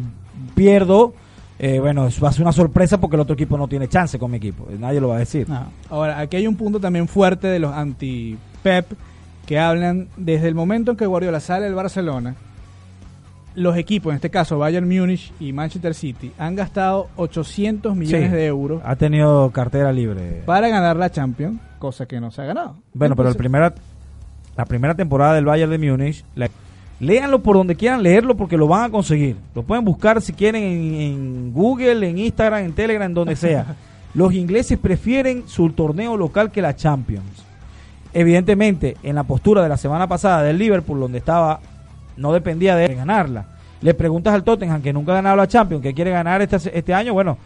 [0.54, 1.14] pierdo,
[1.58, 4.18] eh, bueno, eso va a ser una sorpresa porque el otro equipo no tiene chance
[4.18, 5.48] con mi equipo, nadie lo va a decir.
[5.48, 5.66] No.
[5.90, 8.86] Ahora, aquí hay un punto también fuerte de los anti-Pep
[9.48, 12.34] que hablan desde el momento en que Guardiola sale del Barcelona.
[13.54, 18.36] Los equipos, en este caso Bayern Múnich y Manchester City, han gastado 800 millones Sí.
[18.36, 20.42] de euros Ha tenido cartera libre.
[20.44, 22.76] para ganar la Champions, cosa que no se ha ganado.
[22.92, 23.72] Bueno, pero el primera,
[24.54, 26.50] la primera temporada del Bayern de Múnich, la-
[27.00, 29.36] léanlo por donde quieran leerlo porque lo van a conseguir.
[29.54, 33.74] Lo pueden buscar si quieren en, en Google, en Instagram, en Telegram, en donde sea.
[34.14, 37.44] Los ingleses prefieren su torneo local que la Champions.
[38.12, 41.60] Evidentemente, en la postura de la semana pasada del Liverpool, donde estaba,
[42.16, 43.44] no dependía de ganarla.
[43.80, 46.92] Le preguntas al Tottenham, que nunca ha ganado la Champions, que quiere ganar este, este
[46.94, 47.38] año, bueno,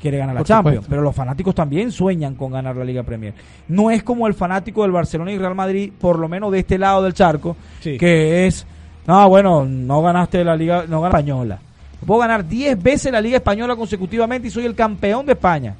[0.00, 0.74] quiere ganar la Por Champions.
[0.76, 0.90] supuesto.
[0.90, 3.34] Pero los fanáticos también sueñan con ganar la Liga Premier.
[3.68, 6.78] No es como el fanático del Barcelona y Real Madrid, por lo menos de este
[6.78, 7.98] lado del charco, Sí.
[7.98, 8.66] que es,
[9.06, 11.58] no, bueno, no ganaste la Liga, no ganaste la Española.
[12.06, 15.74] Puedo ganar 10 veces la Liga Española consecutivamente y soy el campeón de España.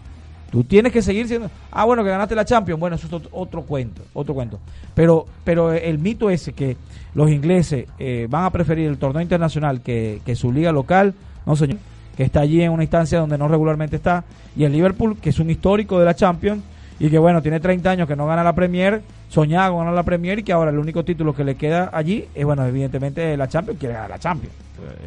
[0.50, 3.62] Tú tienes que seguir siendo, ah, bueno, que ganaste la Champions, bueno, eso es otro,
[3.62, 4.58] cuento, otro cuento.
[4.94, 6.76] Pero, pero el mito ese que
[7.14, 11.54] los ingleses eh, van a preferir el torneo internacional que, que su liga local, no
[11.54, 11.78] señor,
[12.16, 14.24] que está allí en una instancia donde no regularmente está,
[14.56, 16.62] y el Liverpool, que es un histórico de la Champions,
[16.98, 20.02] y que bueno, tiene 30 años que no gana la Premier, soñaba con ganar la
[20.02, 23.48] Premier y que ahora el único título que le queda allí es, bueno, evidentemente la
[23.48, 24.54] Champions, quiere ganar la Champions,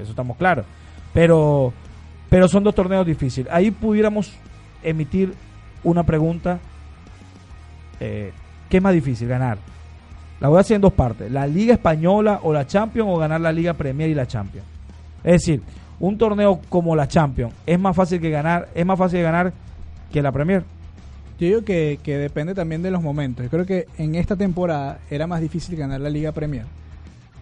[0.02, 0.66] eso estamos claros.
[1.14, 1.74] Pero,
[2.30, 3.52] pero son dos torneos difíciles.
[3.52, 4.32] Ahí pudiéramos
[4.84, 5.34] emitir
[5.84, 6.60] una pregunta,
[8.00, 8.32] eh,
[8.70, 9.58] ¿qué es más difícil ganar?
[10.40, 13.42] La voy a hacer en dos partes, la Liga Española o la Champions o ganar
[13.42, 14.66] la Liga Premier y la Champions.
[15.24, 15.62] Es decir,
[16.00, 19.54] un torneo como la Champions es más fácil que ganar, es más fácil de ganar
[20.12, 20.64] que la Premier.
[21.40, 23.44] Yo digo que, que depende también de los momentos.
[23.44, 26.66] Yo creo que en esta temporada era más difícil ganar la Liga Premier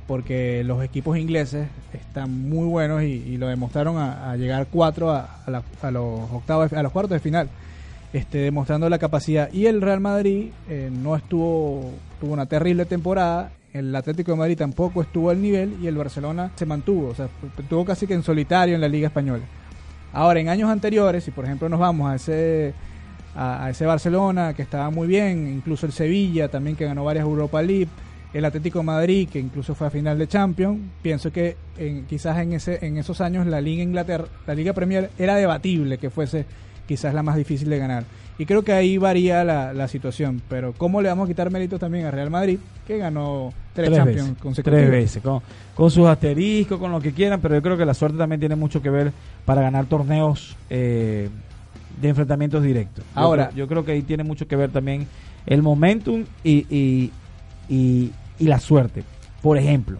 [0.10, 5.92] porque los equipos ingleses están muy buenos y, lo demostraron a, llegar cuatro a, a
[5.92, 7.48] los octavos, a los cuartos de final,
[8.12, 9.54] este, demostrando la capacidad.
[9.54, 13.52] Y el Real Madrid eh, no estuvo, tuvo una terrible temporada.
[13.72, 17.30] El Atlético de Madrid tampoco estuvo al nivel y el Barcelona se mantuvo, o sea,
[17.60, 19.44] estuvo casi que en solitario en la Liga Española.
[20.12, 22.74] Ahora, en años anteriores, si por ejemplo nos vamos a ese
[23.36, 27.62] a ese Barcelona que estaba muy bien, incluso el Sevilla también que ganó varias Europa
[27.62, 27.90] League,
[28.34, 32.38] el Atlético de Madrid que incluso fue a final de Champions, pienso que en, quizás
[32.40, 36.46] en ese en esos años la Liga Inglaterra, la Liga Premier era debatible que fuese
[36.88, 38.04] quizás la más difícil de ganar.
[38.38, 41.80] Y creo que ahí varía la, la situación, pero ¿cómo le vamos a quitar méritos
[41.80, 44.80] también a Real Madrid que ganó tres, Champions veces, consecutivas?
[44.80, 45.42] tres veces, con,
[45.76, 48.56] con sus asteriscos, con lo que quieran, pero yo creo que la suerte también tiene
[48.56, 49.12] mucho que ver
[49.46, 51.28] para ganar torneos eh,
[52.02, 53.04] de enfrentamientos directos.
[53.14, 55.06] Ahora- yo creo que ahí tiene mucho que ver también
[55.46, 57.12] el momentum y, y,
[57.70, 59.04] y, y la suerte.
[59.42, 59.98] Por ejemplo,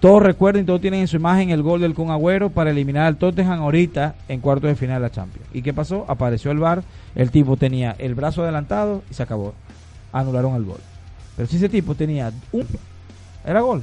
[0.00, 3.16] todos recuerden, todos tienen en su imagen el gol del Kun Agüero para eliminar al
[3.16, 5.48] Tottenham ahorita en cuartos de final de la Champions.
[5.52, 6.04] ¿Y qué pasó?
[6.06, 6.84] Apareció el VAR,
[7.16, 9.54] el tipo tenía el brazo adelantado y se acabó.
[10.12, 10.78] Anularon el gol.
[11.36, 12.64] Pero si ese tipo tenía un...
[13.44, 13.82] Era gol.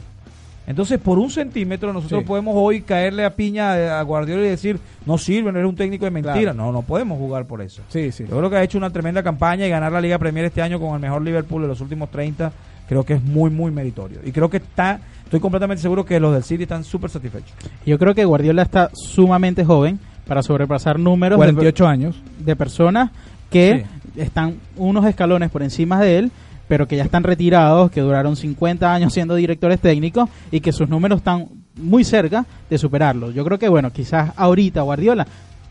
[0.67, 2.28] Entonces, por un centímetro, nosotros Sí.
[2.28, 6.06] podemos hoy caerle a piña a Guardiola y decir, no sirve, no eres un técnico
[6.06, 6.34] de mentira.
[6.54, 6.54] Claro.
[6.56, 7.82] No, no podemos jugar por eso.
[7.89, 8.25] Sí, sí.
[8.30, 10.80] Yo creo que ha hecho una tremenda campaña y ganar la Liga Premier este año
[10.80, 12.51] con el mejor Liverpool de los últimos 30,
[12.89, 14.19] creo que es muy, muy meritorio.
[14.25, 17.54] Y creo que está, estoy completamente seguro que los del City están súper satisfechos.
[17.86, 22.15] Yo creo que Guardiola está sumamente joven para sobrepasar números de- 48 años.
[22.39, 23.12] de personas
[23.51, 26.32] que están unos escalones por encima de él,
[26.67, 30.89] pero que ya están retirados, que duraron 50 años siendo directores técnicos y que sus
[30.89, 33.34] números están muy cerca de superarlos.
[33.34, 35.28] Yo creo que, bueno, quizás ahorita Guardiola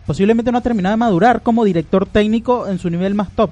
[0.07, 3.51] posiblemente no ha terminado de madurar como director técnico en su nivel más top.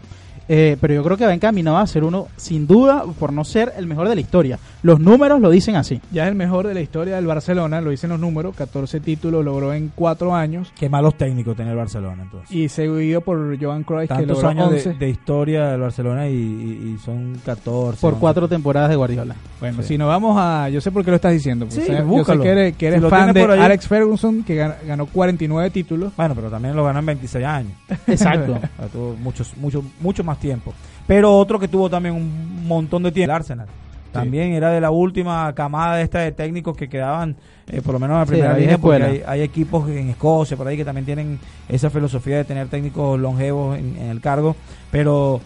[0.49, 3.73] Eh, pero yo creo que va encaminado a ser uno, sin duda, por no ser
[3.77, 4.59] el mejor de la historia.
[4.83, 6.01] Los números lo dicen así.
[6.11, 9.45] Ya es el mejor de la historia del Barcelona, lo dicen los números, 14 títulos
[9.45, 10.73] logró en 4 años.
[10.79, 12.51] Qué malos técnicos tiene el Barcelona entonces.
[12.55, 14.95] Y seguido por Joan Cruyff, que Tantos logró años de, 11.
[14.95, 18.01] de historia del Barcelona y, y- y son 14.
[18.01, 18.21] Por 11.
[18.21, 19.37] cuatro temporadas de Guardiola.
[19.61, 19.89] Bueno, Sí.
[19.89, 20.69] si nos vamos a...
[20.69, 21.67] Yo sé por qué lo estás diciendo.
[21.67, 23.43] porque Sí, sabes- yo sé que eres, que eres Si lo fan de.
[23.43, 26.13] Alex Ferguson, que gan- ganó 49 títulos.
[26.17, 27.73] Bueno, pero también lo ganó en 26 años.
[28.07, 28.53] Exacto.
[28.55, 30.73] O sea, tuvo muchos, mucho, mucho más tiempo.
[31.07, 33.67] Pero otro que tuvo también un montón de tiempo, el Arsenal.
[34.13, 37.35] También era de la última camada de esta de técnicos que quedaban,
[37.67, 40.11] eh, por lo menos en la Sí, primera vieja línea, porque hay, hay equipos en
[40.11, 44.21] Escocia, por ahí, que también tienen esa filosofía de tener técnicos longevos en, en el
[44.21, 44.55] cargo.
[44.91, 45.41] Pero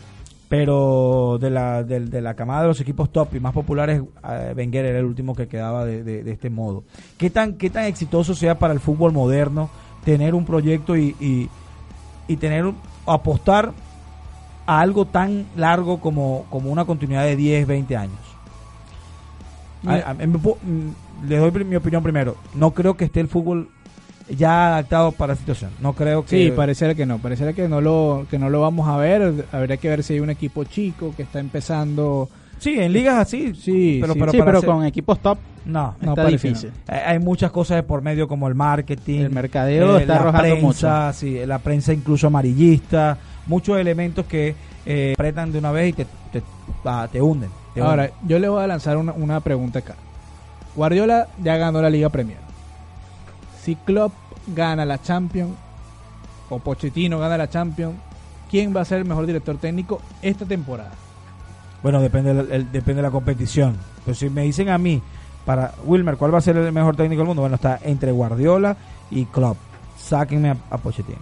[0.48, 4.54] pero de la, de, de la camada de los equipos top y más populares, eh,
[4.56, 6.84] Wenger era el último que quedaba de, de- de este modo.
[7.18, 9.68] ¿Qué tan, ¿Qué tan exitoso sea para el fútbol moderno
[10.04, 11.48] tener un proyecto y, y,
[12.28, 12.72] y tener
[13.06, 13.72] apostar
[14.66, 18.18] a algo tan largo como, como una continuidad de 10, 20 años?
[19.82, 20.06] Mira.
[20.06, 22.36] A- a- me pu- mm, le doy mi opinión primero.
[22.54, 23.68] No creo que esté el fútbol
[24.28, 25.70] ya adaptado para la situación.
[25.80, 26.30] No creo que...
[26.46, 29.46] Sí, pareciera que no, pareciera que no lo que no lo vamos a ver.
[29.52, 32.28] Habría que ver si hay un equipo chico que está empezando.
[32.58, 33.54] Sí, en ligas así.
[33.54, 34.18] Sí, pero, sí.
[34.18, 36.70] pero sí, pero con equipos top No, No, parece difícil.
[36.88, 40.54] Eh, Hay muchas cosas de por medio como el marketing, El mercadeo está la arrojando
[40.58, 44.54] prensa, sí, la prensa incluso amarillista, muchos elementos que
[44.84, 46.42] eh, apretan de una vez y te, te,
[46.84, 47.50] ah, te hunden.
[47.74, 48.28] te Ahora, hunden.
[48.28, 49.94] yo le voy a lanzar una, una pregunta acá.
[50.74, 52.38] Guardiola ya ganó la Liga Premier.
[53.62, 54.12] Si Klopp
[54.48, 55.52] gana la Champions
[56.48, 57.94] o Pochettino gana la Champions,
[58.50, 60.92] ¿quién va a ser el mejor director técnico esta temporada?
[61.82, 63.76] Bueno, depende de la, el- depende de la competición.
[64.04, 65.02] Pero si me dicen a mí,
[65.44, 67.42] para Wilmer, ¿cuál va a ser el mejor técnico del mundo?
[67.42, 68.76] Bueno, está entre Guardiola
[69.10, 69.56] y Klopp.
[69.98, 71.18] Sáquenme a, a Pochettino.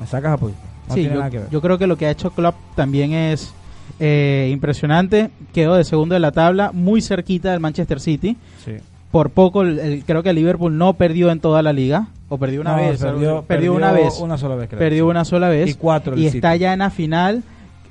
[0.00, 0.75] Me sacas a Pochettino.
[0.88, 1.08] No sí,
[1.50, 3.52] yo, creo que lo que ha hecho Klopp también es
[4.00, 5.30] eh, impresionante.
[5.52, 8.36] Quedó de segundo de la tabla, muy cerquita del Manchester City.
[8.64, 8.72] Sí.
[9.10, 12.08] Por poco, el- el- creo que el Liverpool no perdió en toda la liga.
[12.28, 13.00] O perdió una No, vez.
[13.00, 14.18] perdió, perdió, una vez.
[14.20, 14.78] Una sola vez, creo.
[14.80, 15.70] perdió una sola vez.
[15.70, 16.38] Y cuatro y City.
[16.38, 17.42] está ya en la final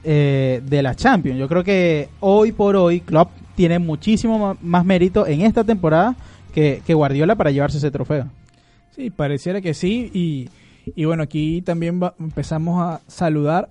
[0.04, 1.40] eh, de la Champions.
[1.40, 6.16] Yo creo que hoy por hoy Klopp tiene muchísimo más mérito en esta temporada
[6.54, 8.28] que, que Guardiola para llevarse ese trofeo.
[8.96, 10.12] Sí, pareciera que sí.
[10.14, 10.50] Y,
[10.96, 13.70] y bueno, aquí también va- empezamos a saludar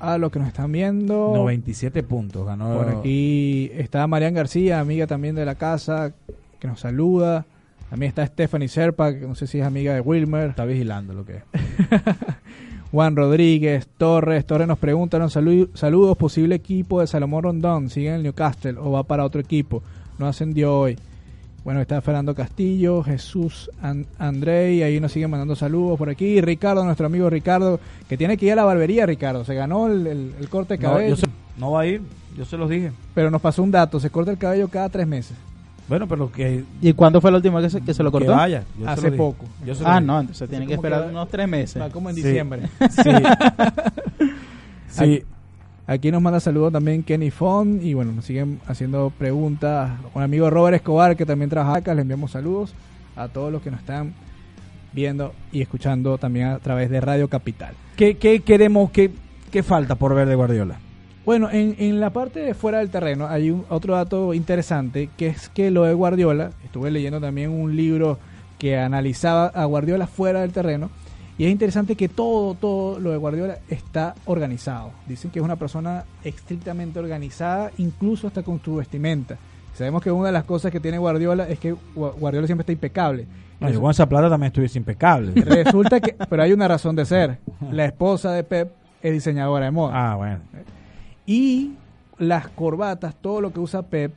[0.00, 1.32] a los que nos están viendo.
[1.34, 2.76] 97 puntos ganó.
[2.76, 6.12] Por aquí está Marian García, amiga también de la casa,
[6.60, 7.44] que nos saluda.
[7.90, 10.50] También está Stephanie Serpa, que no sé si es amiga de Wilmer.
[10.50, 11.42] Está vigilando lo que es.
[12.92, 14.44] Juan Rodríguez, Torres.
[14.46, 18.76] Torres nos pregunta, nos salu- saludos, posible equipo de Salomón Rondón, sigue en el Newcastle
[18.78, 19.82] o va para otro equipo.
[20.18, 20.96] No ascendió hoy.
[21.66, 26.40] Bueno, está Fernando Castillo, Jesús An- André, y ahí nos siguen mandando saludos por aquí.
[26.40, 29.44] Ricardo, nuestro amigo Ricardo, que tiene que ir a la barbería, Ricardo.
[29.44, 31.26] Se ganó el, el- el corte de No, cabello, yo se-
[31.58, 32.02] no va a ir,
[32.38, 32.92] yo se los dije.
[33.16, 35.36] pero nos pasó un dato, se corta el cabello cada tres meses.
[35.88, 38.18] Bueno, pero que, ¿Y cuándo fue la última vez que se, que se lo que
[38.18, 38.30] cortó?
[38.30, 38.62] vaya.
[38.78, 39.44] yo se Hace poco.
[39.66, 40.06] Yo se lo Ah, dije.
[40.06, 41.82] no, entonces tiene que esperar que- unos tres meses.
[41.82, 42.22] Va como en Sí.
[42.22, 42.62] diciembre.
[42.90, 43.10] Sí.
[44.88, 45.22] sí.
[45.88, 49.92] Aquí nos manda saludos también Kenny Fon y bueno, nos siguen haciendo preguntas.
[50.14, 52.74] Un amigo Robert Escobar que también trabaja acá, le enviamos saludos
[53.14, 54.12] a todos los que nos están
[54.92, 57.74] viendo y escuchando también a través de Radio Capital.
[57.96, 59.12] ¿Qué, qué queremos, qué,
[59.52, 60.80] qué falta por ver de Guardiola?
[61.24, 65.28] Bueno, en, en la parte de fuera del terreno hay un, otro dato interesante que
[65.28, 68.18] es que lo de Guardiola, estuve leyendo también un libro
[68.58, 70.90] que analizaba a Guardiola fuera del terreno
[71.38, 74.90] y es interesante que todo, todo lo de Guardiola está organizado.
[75.06, 79.36] Dicen que es una persona estrictamente organizada, incluso hasta con su vestimenta.
[79.74, 82.72] Sabemos que una de las cosas que tiene Guardiola es que Gua- Guardiola siempre está
[82.72, 83.26] impecable.
[83.60, 85.32] No, yo con esa plata también estuviese impecable.
[85.42, 87.38] Resulta que, pero hay una razón de ser.
[87.70, 88.72] La esposa de Pep
[89.02, 90.12] es diseñadora de moda.
[90.12, 90.38] ah, bueno.
[91.26, 91.72] Y
[92.18, 94.12] las corbatas, todo lo que usa Pep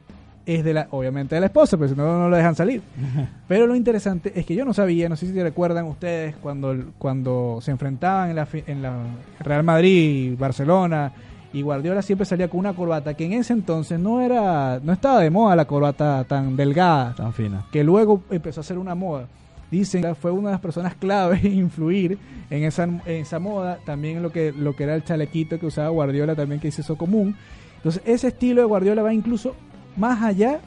[0.55, 2.81] es de la, obviamente de la esposa, pero si no, no lo dejan salir.
[3.47, 7.59] Pero lo interesante es que yo no sabía, no sé si recuerdan ustedes, cuando, cuando
[7.61, 8.93] se enfrentaban en la, en la
[9.39, 11.11] Real Madrid, Barcelona,
[11.51, 15.19] y Guardiola siempre salía con una corbata que en ese entonces no era, no estaba
[15.19, 17.65] de moda la corbata tan delgada, Tan fina.
[17.71, 19.27] que luego empezó a ser una moda.
[19.71, 22.17] Dicen que fue una de las personas clave en influir
[22.49, 25.65] en esa, en esa moda, también en lo que, lo que era el chalequito que
[25.67, 27.35] usaba Guardiola, también que hizo eso común.
[27.77, 29.55] Entonces, ese estilo de Guardiola va incluso
[29.99, 30.59] más allá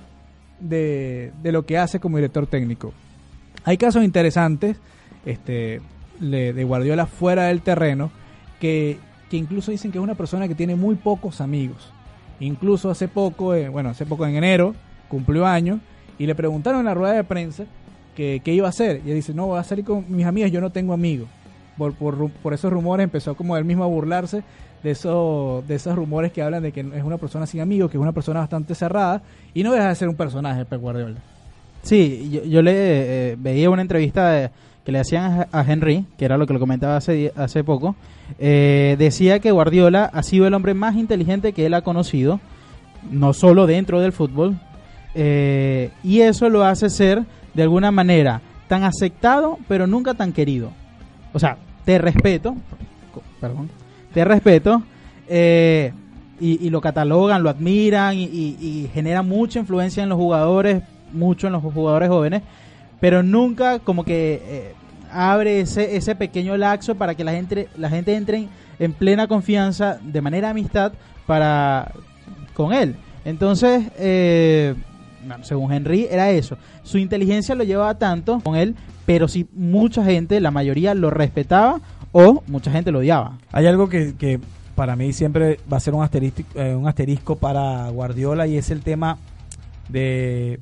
[0.60, 2.92] de, de lo que hace como director técnico.
[3.64, 4.76] Hay casos interesantes
[5.24, 5.80] este,
[6.20, 8.10] de Guardiola fuera del terreno
[8.60, 8.98] que,
[9.30, 11.90] que incluso dicen que es una persona que tiene muy pocos amigos.
[12.38, 14.74] Incluso hace poco, eh, bueno, hace poco en enero,
[15.08, 15.80] cumplió años
[16.18, 17.64] y le preguntaron en la rueda de prensa
[18.16, 19.00] que qué iba a hacer.
[19.04, 21.28] Y él dice, no, voy a salir con mis amigas, yo no tengo amigos.
[21.78, 24.42] Por, por, por esos rumores empezó como él mismo a burlarse
[24.82, 27.96] de esos, de esos rumores que hablan de que es una persona sin amigos, que
[27.96, 29.22] es una persona bastante cerrada
[29.54, 31.18] y no deja de ser un personaje, Pep Guardiola.
[31.82, 32.72] Sí, yo, yo le
[33.32, 34.50] eh, veía una entrevista de-
[34.84, 37.94] que le hacían a, a Henry, que era lo que lo comentaba hace, hace poco.
[38.40, 42.40] eh, decía que Guardiola ha sido el hombre más inteligente que él ha conocido,
[43.10, 44.58] no solo dentro del fútbol,
[45.14, 47.22] eh, y eso lo hace ser
[47.54, 50.70] de alguna manera tan aceptado, pero nunca tan querido.
[51.32, 52.56] O sea, te respeto,
[53.40, 53.68] perdón,
[54.12, 54.83] te respeto,
[55.29, 55.92] eh,
[56.40, 61.62] y, lo catalogan, lo admiran y, genera mucha influencia en los jugadores, mucho en los
[61.62, 62.42] jugadores jóvenes,
[63.01, 64.75] pero nunca como que eh,
[65.12, 68.48] abre ese, ese pequeño laxo para que la gente, la gente entre en,
[68.81, 70.92] en plena confianza, de manera amistad,
[71.27, 71.92] para
[72.55, 72.96] con él.
[73.25, 74.75] Entonces, eh,
[75.42, 76.57] según Henry, era eso.
[76.83, 78.75] Su inteligencia lo llevaba tanto con él,
[79.06, 81.80] pero sí mucha gente, la mayoría lo respetaba
[82.12, 83.38] o mucha gente lo odiaba.
[83.52, 84.40] Hay algo que, que
[84.74, 88.70] para mí siempre va a ser un asterisco, eh, un asterisco para Guardiola y es
[88.70, 89.18] el tema
[89.88, 90.60] de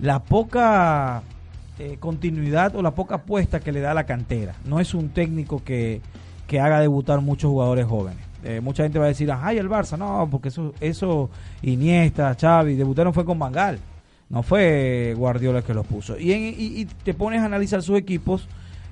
[0.00, 1.22] la poca
[1.78, 4.54] eh, continuidad o la poca apuesta que le da a la cantera.
[4.64, 6.00] No es un técnico que,
[6.46, 8.24] que haga debutar muchos jugadores jóvenes.
[8.44, 11.30] Eh, mucha gente va a decir, ay, el Barça, no, porque eso, eso
[11.62, 13.78] Iniesta, Xavi, debutaron fue con Bangal.
[14.32, 16.18] No fue Guardiola el que los puso.
[16.18, 18.48] Y, en- y- y te pones a analizar sus equipos,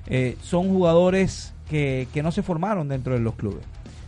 [0.07, 3.63] eh, son jugadores que, no se formaron dentro de los clubes.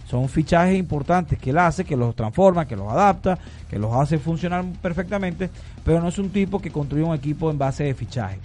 [0.07, 4.19] Son fichajes importantes que él hace, que los transforma, que los adapta, que los hace
[4.19, 5.49] funcionar perfectamente,
[5.83, 8.37] pero no es un tipo que construye un equipo en base de fichaje.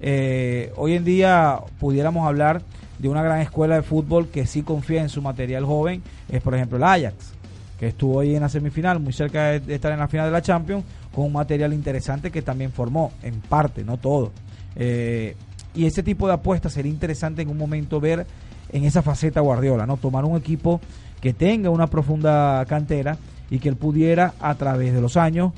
[0.00, 2.62] Eh, hoy en día pudiéramos hablar
[3.00, 6.54] de una gran escuela de fútbol que sí confía en su material joven, es por
[6.54, 7.32] ejemplo el Ajax,
[7.78, 10.42] que estuvo ahí en la semifinal, muy cerca de, estar en la final de la
[10.42, 14.32] Champions, con un material interesante que también formó, en parte, no todo.
[14.76, 15.36] Eh,
[15.74, 18.26] y ese tipo de apuestas sería interesante en un momento ver
[18.72, 19.96] en esa faceta Guardiola, ¿no?
[19.96, 20.80] Tomar un equipo
[21.20, 23.16] que tenga una profunda cantera
[23.50, 25.52] y que él pudiera a través de los años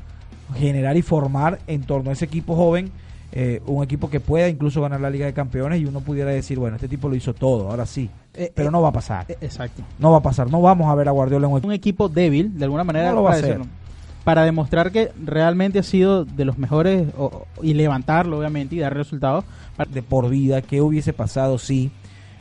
[0.55, 2.91] generar y formar en torno a ese equipo joven
[3.33, 6.59] eh, un equipo que pueda incluso ganar la Liga de Campeones y uno pudiera decir,
[6.59, 9.27] bueno, este tipo lo hizo todo, ahora sí, Eh, pero eh, no va a pasar,
[9.29, 9.83] eh, Exacto.
[9.99, 12.59] no va a pasar, no vamos a ver a Guardiola en un un equipo débil,
[12.59, 13.59] de alguna manera, No lo va a para, hacer.
[13.59, 13.73] decirlo,
[14.25, 18.95] para demostrar que realmente ha sido de los mejores o- y levantarlo, obviamente, y dar
[18.95, 19.45] resultados.
[19.91, 21.91] De por vida, ¿qué hubiese pasado si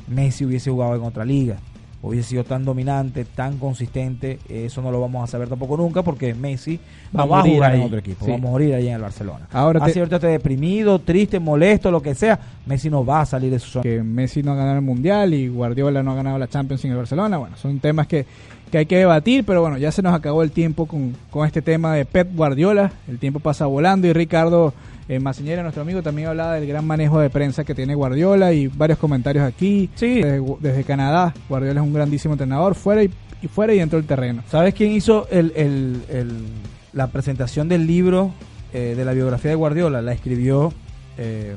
[0.07, 1.57] Messi hubiese jugado en otra liga?
[2.01, 6.33] Hubiese sido tan dominante, tan consistente, eso no lo vamos a saber tampoco nunca porque
[6.33, 6.79] Messi
[7.17, 8.31] Va a jugar en otro equipo, Sí.
[8.31, 9.47] va a morir ahí en el Barcelona.
[9.51, 13.25] Ahora te- Así ahorita esté deprimido, triste, molesto, lo que sea, Messi no va a
[13.25, 13.83] salir de su zona.
[13.83, 16.91] que Messi no ha ganado el Mundial y Guardiola no ha ganado la Champions en
[16.91, 17.37] el Barcelona.
[17.37, 18.25] Bueno, son temas que,
[18.71, 21.61] que hay que debatir, pero bueno, ya se nos acabó el tiempo con, con este
[21.61, 22.91] tema de Pep Guardiola.
[23.09, 24.73] El tiempo pasa volando y Ricardo
[25.09, 28.67] eh, Maciñera, nuestro amigo, también hablaba del gran manejo de prensa que tiene Guardiola y
[28.67, 29.89] varios comentarios aquí.
[29.95, 30.21] Sí.
[30.21, 33.09] Desde, desde Canadá, Guardiola es un grandísimo entrenador, fuera y,
[33.41, 34.43] y fuera y dentro del terreno.
[34.49, 36.45] ¿Sabes quién hizo el, el- el-
[36.93, 38.31] la presentación del libro
[38.73, 40.01] eh, de la biografía de Guardiola?
[40.01, 40.71] La escribió
[41.17, 41.55] eh,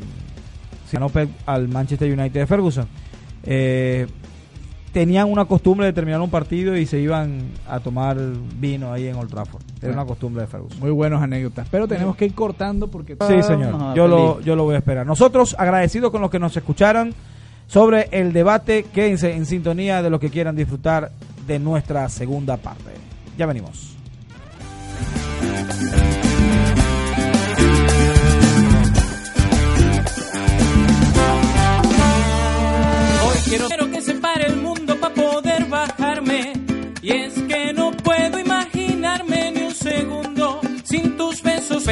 [1.47, 2.87] al Manchester United de Ferguson.
[3.45, 4.07] Eh,
[4.93, 8.19] tenían una costumbre de terminar un partido y se iban a tomar
[8.59, 9.63] vino ahí en Old Trafford.
[9.81, 10.79] Era una costumbre de Ferguson.
[10.79, 11.67] Muy buenas anécdotas.
[11.71, 13.73] Pero tenemos que ir cortando porque Sí, señor.
[13.73, 15.07] Vamos a Yo lo, yo lo voy a esperar.
[15.07, 17.15] Nosotros, agradecidos con los que nos escucharon
[17.67, 21.11] sobre el debate, quédense en sintonía de los que quieran disfrutar
[21.47, 22.91] de nuestra segunda parte.
[23.39, 23.97] Ya venimos.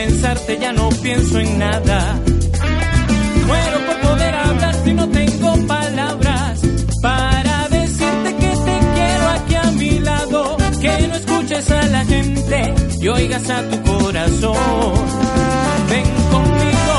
[0.01, 2.19] Pensarte ya no pienso en nada.
[3.47, 6.61] Muero por poder hablar si no tengo palabras
[7.03, 10.57] para decirte que te quiero aquí a mi lado.
[10.81, 14.95] Que no escuches a la gente y oigas a tu corazón.
[15.91, 16.95] Ven conmigo,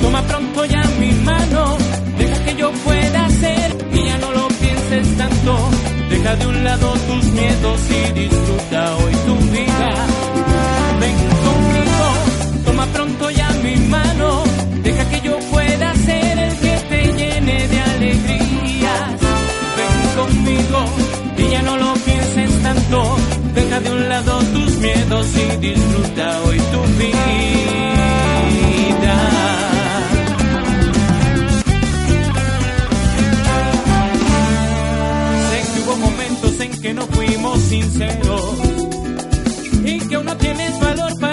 [0.00, 1.76] toma pronto ya mi mano,
[2.16, 5.68] deja que yo pueda ser y ya no lo pienses tanto.
[6.08, 9.90] Deja de un lado tus miedos y disfruta hoy tu vida.
[11.00, 11.77] Ven conmigo,
[12.94, 14.42] pronto ya mi mano,
[14.82, 19.10] deja que yo pueda ser el que te llene de alegrías.
[19.78, 20.84] Ven conmigo
[21.36, 23.16] y ya no lo pienses tanto.
[23.54, 27.18] Deja de un lado tus miedos y disfruta hoy tu vida.
[35.50, 38.54] Sé que hubo momentos en que no fuimos sinceros
[39.84, 41.27] y que aún no tienes valor para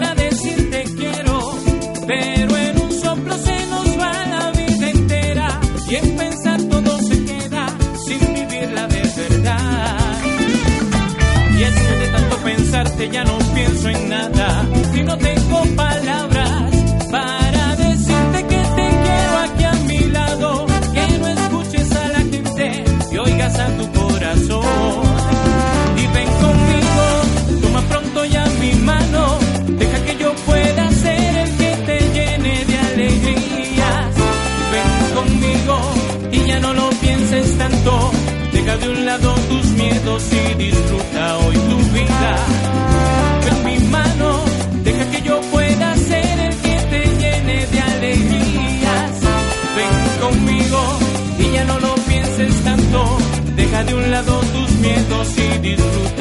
[13.15, 16.63] ya no pienso en nada y no tengo palabras
[17.09, 22.83] para decirte que te quiero aquí a mi lado, que no escuches a la gente
[23.13, 25.03] y oigas a tu corazón.
[26.01, 27.05] Y ven conmigo,
[27.61, 29.39] toma pronto ya mi mano,
[29.81, 34.09] deja que yo pueda ser el que te llene de alegrías.
[34.73, 35.75] Ven conmigo
[36.33, 38.11] y ya no lo pienses tanto,
[38.51, 41.94] deja de un lado tus miedos y disfruta hoy tu vida.
[55.65, 56.15] Miedos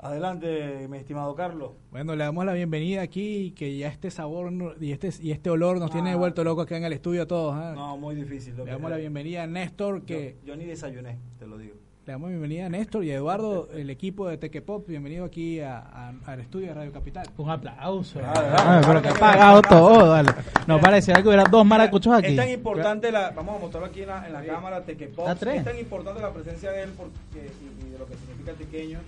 [0.00, 1.72] Adelante, mi estimado Carlos.
[1.90, 5.50] Bueno, le damos la bienvenida aquí, que ya este sabor no- y este y este
[5.50, 5.92] olor nos Ah.
[5.94, 7.54] tiene vuelto locos acá en el estudio a todos.
[7.56, 7.72] ¿ah?
[7.74, 8.56] No, muy difícil.
[8.56, 11.74] lo le damos la bienvenida a Néstor, que Yo, yo ni desayuné, te lo digo.
[12.06, 14.86] le damos la bienvenida a Néstor y a Eduardo, el equipo de Teque Pop.
[14.86, 17.26] Bienvenido aquí a- a- al estudio de Radio Capital.
[17.36, 18.20] Un aplauso.
[18.22, 20.30] Ah, Ah, pero que ha pagado todo, dale.
[20.68, 22.28] No parecía que hubiera dos maracuchos aquí.
[22.28, 25.28] Es tan importante, la, vamos a mostrarlo aquí en la, en la cámara, Tequepop.
[25.28, 27.50] Es tan importante la presencia de él porque,
[27.82, 29.00] y, y de lo que significa tequeño.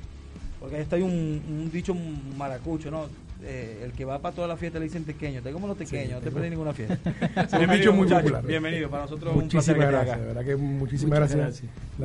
[0.60, 1.10] Porque ahí está hay un,
[1.48, 1.94] un dicho
[2.36, 3.06] maracucho, ¿no?
[3.42, 5.40] Eh, el que va para toda la fiesta le dicen tequeño.
[5.40, 6.98] Te como los tequeños, no te perdí ninguna fiesta.
[7.58, 8.22] un dicho muy muchachos.
[8.24, 8.44] popular.
[8.46, 10.20] Bienvenido, para nosotros un placer Muchísimas que esté gracias, acá.
[10.20, 11.62] de verdad que muchísimas gracias,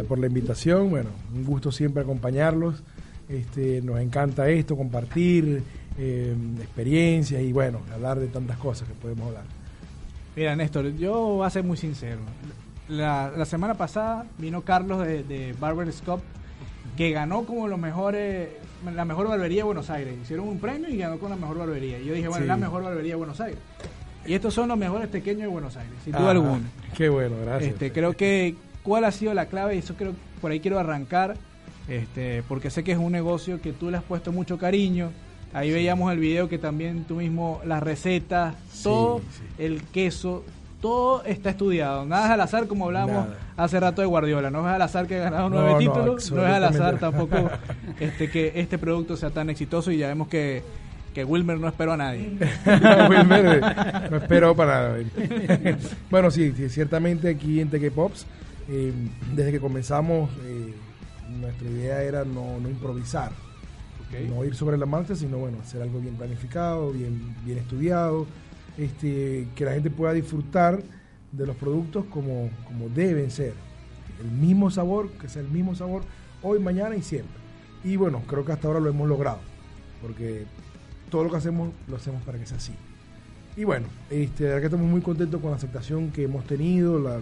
[0.08, 0.90] por la invitación.
[0.90, 2.82] Bueno, un gusto siempre acompañarlos.
[3.28, 5.62] Este, nos encanta esto, compartir
[5.98, 9.44] eh, experiencias y bueno, hablar de tantas cosas que podemos hablar.
[10.38, 12.20] Mira, Néstor, yo voy a ser muy sincero.
[12.88, 16.22] La, la semana pasada vino Carlos de, de Barber Scop,
[16.98, 18.50] que ganó como los mejores,
[18.94, 20.16] la mejor barbería de Buenos Aires.
[20.22, 22.00] Hicieron un premio y ganó con la mejor barbería.
[22.00, 22.48] Y yo dije, bueno, Sí.
[22.48, 23.60] la mejor barbería de Buenos Aires.
[24.26, 26.62] Y estos son los mejores pequeños de Buenos Aires, sin duda Ajá, alguna.
[26.96, 27.74] Qué bueno, gracias.
[27.74, 31.36] Este, creo que cuál ha sido la clave, y eso creo por ahí quiero arrancar,
[31.88, 35.12] este, porque sé que es un negocio que tú le has puesto mucho cariño.
[35.54, 39.44] Ahí veíamos el video que también tú mismo, las recetas, todo, sí.
[39.58, 40.44] el queso,
[40.86, 42.06] todo está estudiado.
[42.06, 43.38] Nada es al azar, como hablábamos Nada.
[43.58, 44.52] hace rato de Guardiola.
[44.52, 47.00] No es al azar que ha ganado No, nueve no, títulos, no es al azar
[47.00, 47.50] tampoco
[48.00, 50.62] este, que este producto sea tan exitoso y ya vemos que,
[51.16, 52.38] que Wilmer no esperó a nadie.
[53.10, 54.98] Wilmer, eh, no espero para nada.
[56.12, 58.28] bueno, sí, sí, ciertamente aquí en Teque Pops,
[58.70, 58.94] eh,
[59.34, 60.72] desde que comenzamos, eh,
[61.32, 63.32] nuestra idea era no, no improvisar,
[64.30, 68.28] no ir sobre la marcha, sino bueno, hacer algo bien planificado, bien, bien estudiado,
[68.78, 70.82] este, que la gente pueda disfrutar
[71.32, 73.54] de los productos como, como deben ser.
[74.22, 76.04] El mismo sabor, que sea el mismo sabor
[76.42, 77.36] hoy, mañana y siempre.
[77.84, 79.40] Y bueno, creo que hasta ahora lo hemos logrado,
[80.02, 80.46] porque
[81.10, 82.74] todo lo que hacemos lo hacemos para que sea así.
[83.58, 87.22] Y bueno, este, que estamos muy contentos con la aceptación que hemos tenido, los,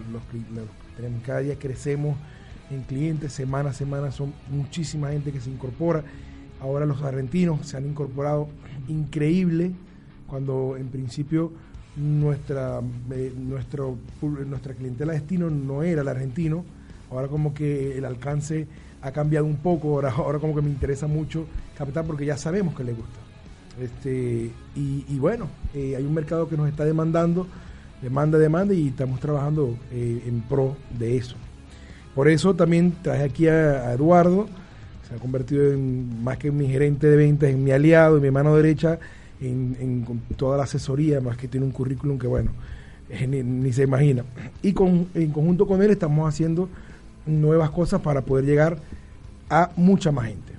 [1.24, 2.16] cada día crecemos
[2.70, 6.02] en clientes, semana a semana son muchísima gente que se incorpora.
[6.60, 8.48] Ahora los argentinos se han incorporado
[8.88, 9.72] increíble,
[10.26, 11.52] cuando en principio
[11.96, 12.80] nuestra,
[13.12, 13.96] eh, nuestro,
[14.46, 16.64] nuestra clientela destino no era el argentino,
[17.10, 18.66] ahora como que el alcance
[19.02, 21.46] ha cambiado un poco, ahora, ahora como que me interesa mucho
[21.76, 23.20] captar porque ya sabemos que le gusta.
[23.80, 27.46] Este, y, bueno, eh, hay un mercado que nos está demandando,
[28.00, 31.36] demanda, demanda, y estamos trabajando eh, en pro de eso.
[32.14, 34.46] Por eso también traje aquí a, a Eduardo,
[35.08, 38.30] se ha convertido en más que mi gerente de ventas, en mi aliado, en mi
[38.30, 39.00] mano derecha,
[39.46, 42.50] en, en- con toda la asesoría, más que tiene un currículum que bueno,
[43.10, 44.24] eh, ni, ni se imagina.
[44.62, 46.68] Y con, en conjunto con él estamos haciendo
[47.26, 48.78] nuevas cosas para poder llegar
[49.50, 50.52] a mucha más gente.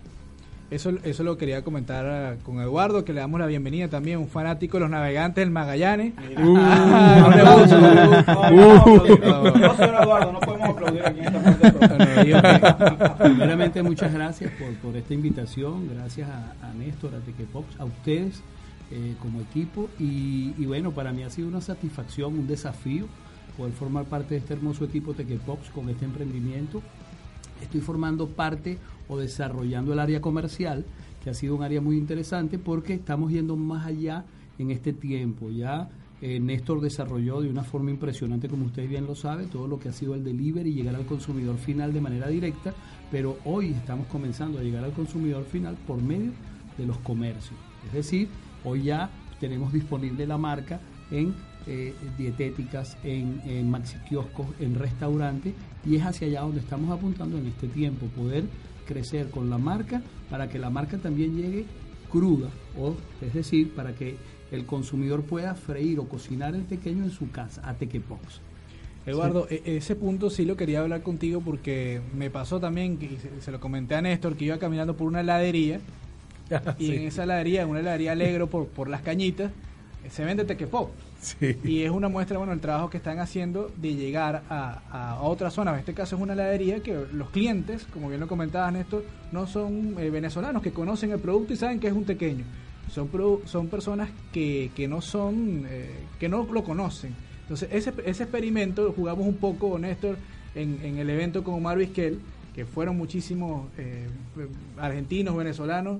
[0.71, 4.27] Eso, eso lo quería comentar ah, con Eduardo, que le damos la bienvenida también, un
[4.27, 6.13] fanático de los navegantes del Magallanes.
[6.17, 6.23] Ah,
[9.05, 9.15] que-
[13.23, 18.41] Primeramente, muchas gracias por, por esta invitación, gracias a, a Néstor, a Tequepox, a ustedes
[18.91, 23.07] eh, como equipo y, y bueno, para mí ha sido una satisfacción, un desafío
[23.55, 26.81] poder formar parte de este hermoso equipo Tequepox con este emprendimiento.
[27.61, 28.77] Estoy formando parte
[29.07, 30.85] o desarrollando el área comercial,
[31.23, 34.25] que ha sido un área muy interesante porque estamos yendo más allá
[34.59, 35.49] en este tiempo.
[35.49, 35.89] Ya
[36.21, 39.89] eh, Néstor desarrolló de una forma impresionante, como usted bien lo sabe, todo lo que
[39.89, 42.73] ha sido el delivery y llegar al consumidor final de manera directa,
[43.11, 46.31] pero hoy estamos comenzando a llegar al consumidor final por medio
[46.77, 47.55] de los comercios.
[47.87, 48.27] Es decir,
[48.65, 49.09] hoy ya
[49.39, 50.79] tenemos disponible la marca
[51.11, 51.33] en
[51.67, 55.53] eh, dietéticas, en, en maxi kioscos, en restaurantes,
[55.85, 58.43] y es hacia allá donde estamos apuntando en este tiempo, poder
[58.85, 61.65] crecer con la marca para que la marca también llegue
[62.11, 64.15] cruda, o es decir, para que
[64.51, 68.41] el consumidor pueda freír o cocinar el pequeño en su casa, a Tequepox.
[69.05, 73.41] Eduardo, e- ese punto sí lo quería hablar contigo porque me pasó también, que se,
[73.41, 75.79] se lo comenté a Néstor, que iba caminando por una heladería
[76.79, 79.51] y en esa heladería, en una heladería alegro por, por las cañitas,
[80.09, 80.91] se vende tequepop.
[81.19, 81.57] Sí.
[81.63, 84.81] Y es una muestra, bueno, el trabajo que están haciendo de llegar a,
[85.15, 85.73] a otra zona.
[85.73, 89.47] En este caso es una heladería que los clientes, como bien lo comentabas Néstor, no
[89.47, 92.43] son eh, venezolanos que conocen el producto y saben que es un pequeño.
[92.91, 95.89] Son, produ- son personas que, que no son, eh,
[96.19, 97.15] que no lo conocen.
[97.41, 100.17] Entonces, ese, ese experimento lo jugamos un poco, Néstor,
[100.53, 102.19] en, en el evento con Omar Vizquel,
[102.53, 104.07] que fueron muchísimos eh,
[104.77, 105.97] argentinos, venezolanos,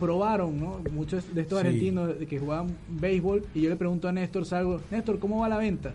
[0.00, 0.80] probaron, ¿no?
[0.92, 1.66] Muchos de estos Sí.
[1.66, 5.58] argentinos que jugaban béisbol y yo le pregunto a Néstor Salgo, Néstor, ¿cómo va la
[5.58, 5.92] venta?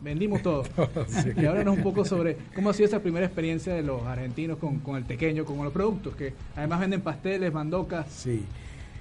[0.00, 0.64] Vendimos todo.
[1.40, 4.78] Y háblanos un poco sobre cómo ha sido esa primera experiencia de los argentinos con,
[4.80, 8.06] con el pequeño, con los productos, que además venden pasteles, mandocas.
[8.10, 8.42] Sí.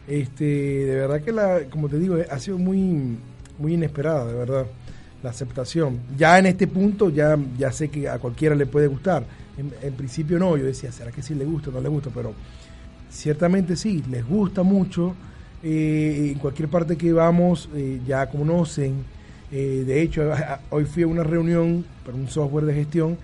[0.08, 3.18] Este, de verdad que la, como te digo, ha sido muy,
[3.58, 4.66] muy inesperada, de verdad,
[5.24, 6.00] la aceptación.
[6.18, 9.24] Ya en este punto ya, ya sé que a cualquiera le puede gustar.
[9.58, 12.10] En, en principio no, yo decía, ¿será que sí le gusta o no le gusta?
[12.14, 12.34] Pero
[13.12, 15.14] ciertamente sí, les gusta mucho.
[15.64, 19.04] Eh, en cualquier parte que vamos eh, ya conocen.
[19.52, 20.32] Eh, de hecho,
[20.72, 23.18] hoy fui a una reunión para un software de gestión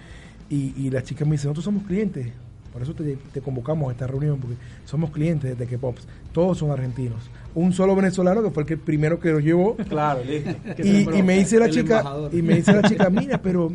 [0.49, 2.27] y, y las chicas me dicen, nosotros somos clientes.
[2.71, 6.07] Por eso te, te convocamos a esta reunión, porque somos clientes de Tequepops.
[6.31, 7.27] Todos son argentinos.
[7.55, 9.75] Un solo venezolano que fue el que primero que los llevó.
[9.89, 10.51] Claro, listo.
[10.83, 12.35] Y, y me dice la chica, embajador.
[12.35, 13.71] y me dice la chica, mira, pero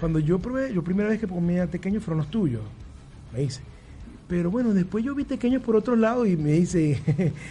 [0.00, 2.60] cuando yo probé, yo primera vez que comía pequeños fueron los tuyos.
[3.32, 3.62] Me dice.
[4.32, 6.98] Pero bueno, después yo vi pequeños por otro lado y me dice,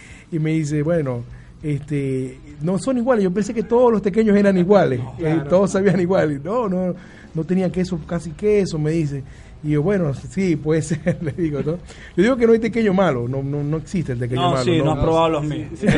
[0.32, 1.22] y me dice, bueno,
[1.62, 3.22] este, no son iguales.
[3.22, 6.32] Yo pensé que todos los pequeños eran iguales, eh, todos sabían igual.
[6.32, 6.92] Y no, no,
[7.32, 9.22] no tenían queso, casi queso, me dice.
[9.62, 11.78] Y yo, bueno, sí, puede ser, le digo, ¿no?
[12.16, 14.64] Yo digo que no hay pequeño malo, no, no, no existe el pequeño No, malo.
[14.64, 15.68] sí, no, has probado los míos.
[15.84, 15.88] No,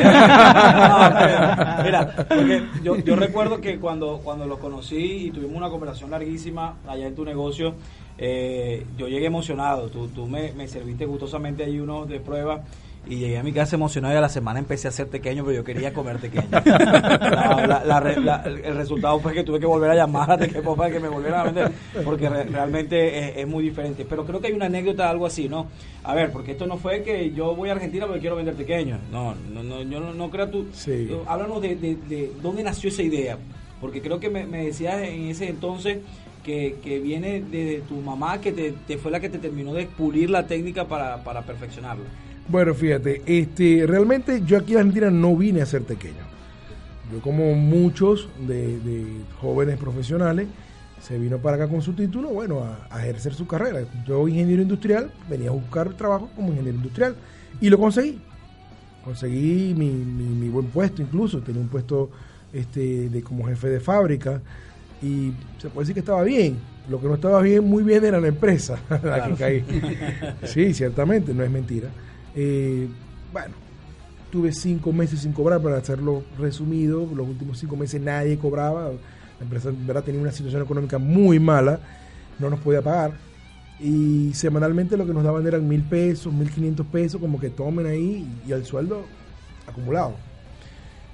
[1.83, 6.75] mira, porque yo, yo recuerdo que cuando, cuando los conocí y tuvimos una conversación larguísima
[6.87, 7.73] allá en tu negocio,
[8.17, 9.89] eh, yo llegué emocionado.
[9.89, 12.63] Tú, tú me, me serviste gustosamente ahí uno de prueba
[13.07, 15.57] y llegué a mi casa emocionado y a la semana empecé a hacer pequeño, pero
[15.57, 16.47] yo quería comer pequeño.
[16.65, 20.37] La- la- la re- la- el resultado fue que tuve que volver a llamar a
[20.39, 21.71] Tequepo para que me volvieran a vender,
[22.03, 24.05] porque re- realmente es, es muy diferente.
[24.09, 25.67] Pero creo que hay una anécdota, algo así, ¿no?
[26.03, 28.97] A ver, porque esto no fue que yo voy a Argentina porque quiero vender pequeño.
[29.11, 30.65] No, no, no yo no, no creo tú.
[30.73, 31.07] Sí.
[31.27, 33.37] Háblanos de, de, de dónde nació esa idea,
[33.81, 35.99] porque creo que me, me decías en ese entonces
[36.45, 40.45] que, viene de tu mamá, que te, fue la que te terminó de pulir la
[40.45, 42.05] técnica para, para perfeccionarla.
[42.47, 46.23] Bueno, fíjate, este, realmente yo aquí en Argentina no vine a ser pequeño.
[47.11, 49.05] Yo como muchos de,
[49.41, 50.47] jóvenes profesionales,
[51.01, 53.81] se vino para acá con su título, bueno, a, a ejercer su carrera.
[54.07, 57.15] Yo, ingeniero industrial, venía a buscar trabajo como ingeniero industrial
[57.59, 58.19] y lo conseguí.
[59.03, 62.09] Conseguí mi, mi, mi buen puesto incluso, tenía un puesto
[62.53, 64.41] este, de como jefe de fábrica
[65.01, 66.57] y se puede decir que estaba bien.
[66.89, 69.65] Lo que no estaba bien, muy bien era la empresa la que caí.
[70.43, 71.89] Sí, ciertamente, no es mentira.
[72.35, 72.87] Eh,
[73.33, 73.53] bueno,
[74.31, 77.07] tuve cinco meses sin cobrar para hacerlo resumido.
[77.15, 78.91] Los últimos cinco meses nadie cobraba.
[79.39, 81.79] La empresa en verdad tenía una situación económica muy mala,
[82.39, 83.13] no nos podía pagar.
[83.79, 87.85] Y semanalmente lo que nos daban eran mil pesos, mil quinientos pesos, como que tomen
[87.87, 89.03] ahí y el sueldo
[89.67, 90.15] acumulado.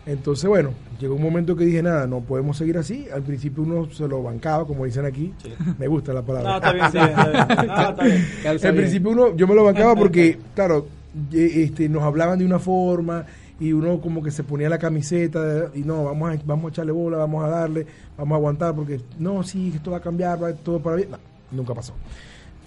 [0.05, 3.07] Entonces, bueno, llegó un momento que dije, nada, no podemos seguir así.
[3.13, 5.33] Al principio uno se lo bancaba, como dicen aquí.
[5.77, 6.49] Me gusta la palabra.
[6.49, 7.67] No, está bien, bien, está bien.
[7.67, 8.27] No, está bien.
[8.43, 8.83] Calza Al bien.
[8.83, 10.87] principio uno, yo me lo bancaba porque, claro,
[11.31, 13.25] este, nos hablaban de una forma
[13.59, 16.91] y uno como que se ponía la camiseta y no, vamos a, vamos a echarle
[16.91, 17.85] bola, vamos a darle,
[18.17, 21.11] vamos a aguantar porque no, sí, esto va a cambiar, va todo para bien.
[21.11, 21.17] No,
[21.51, 21.93] nunca pasó.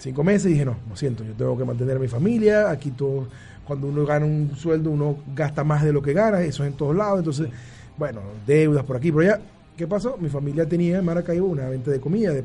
[0.05, 3.25] Cinco meses dije, no, lo siento, yo tengo que mantener a mi familia, aquí todo,
[3.65, 6.77] cuando uno gana un sueldo uno gasta más de lo que gana, eso es en
[6.77, 7.49] todos lados, entonces,
[7.97, 9.39] bueno, deudas por aquí, por allá.
[9.75, 10.15] ¿Qué pasó?
[10.19, 12.43] Mi familia tenía en Maracaibo una venta de comida, de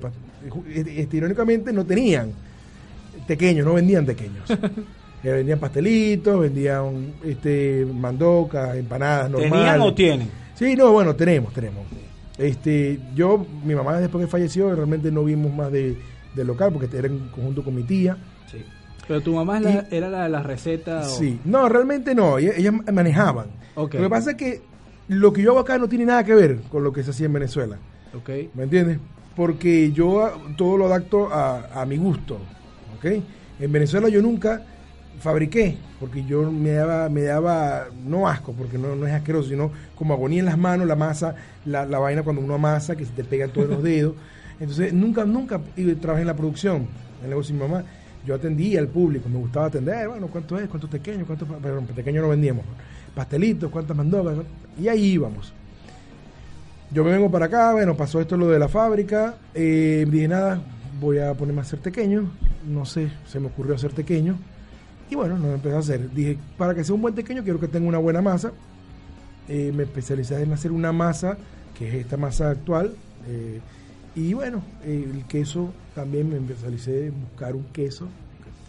[0.75, 2.33] este, irónicamente no tenían
[3.27, 4.45] pequeños, no vendían pequeños.
[5.23, 9.53] Eh, vendían pastelitos, vendían este mandocas, empanadas normales.
[9.53, 10.31] ¿Tenían o tienen?
[10.55, 11.85] Sí, no, bueno, tenemos, tenemos.
[12.39, 15.99] Este, yo, mi mamá después que falleció, realmente no vimos más de,
[16.35, 18.17] del local porque era en conjunto con mi tía.
[18.51, 18.65] Sí.
[19.09, 21.07] Pero tu mamá la- era la de las recetas.
[21.13, 23.47] o- Sí, no, realmente no, ellas, ellas manejaban.
[23.75, 23.95] Ok.
[23.95, 24.63] Lo que pasa es que
[25.09, 27.27] lo que yo hago acá no tiene nada que ver con lo que se hacía
[27.27, 27.77] en Venezuela.
[28.17, 28.31] Ok.
[28.55, 28.99] ¿Me entiendes?
[29.35, 32.39] Porque yo todo lo adapto a, a mi gusto.
[32.97, 33.07] ¿Ok?
[33.59, 34.63] En Venezuela yo nunca
[35.21, 39.71] fabriqué, porque yo me daba, me daba no asco, porque no, no es asqueroso, sino
[39.95, 43.13] como agonía en las manos, la masa, la, la vaina cuando uno amasa, que se
[43.13, 44.15] te pega en todos los dedos.
[44.61, 45.61] Entonces, nunca, nunca
[46.01, 47.85] trabajé en la producción, en el negocio de mi mamá.
[48.27, 50.69] Yo atendía al público, me gustaba atender, "Eh, bueno, ¿cuánto es?
[50.69, 51.27] ¿Cuántos pequeños?
[51.27, 52.65] ¿Cuántos, pa-?" pero pequeños no vendíamos.
[53.15, 54.37] Pastelitos, cuántas mandocas,
[54.79, 55.53] y ahí íbamos.
[56.93, 60.61] Yo me vengo para acá, bueno, pasó esto lo de la fábrica, eh, dije nada,
[61.01, 62.31] voy a ponerme a hacer pequeño,
[62.69, 64.37] no sé, se me ocurrió hacer pequeño,
[65.09, 66.11] y bueno, no empecé a hacer.
[66.13, 68.53] Dije, para que sea un buen pequeño quiero que tenga una buena masa,
[69.49, 71.37] Eh, me especialicé en hacer una masa,
[71.77, 72.95] que es esta masa actual,
[74.17, 78.09] y bueno, eh, el queso también me especialicé en buscar un queso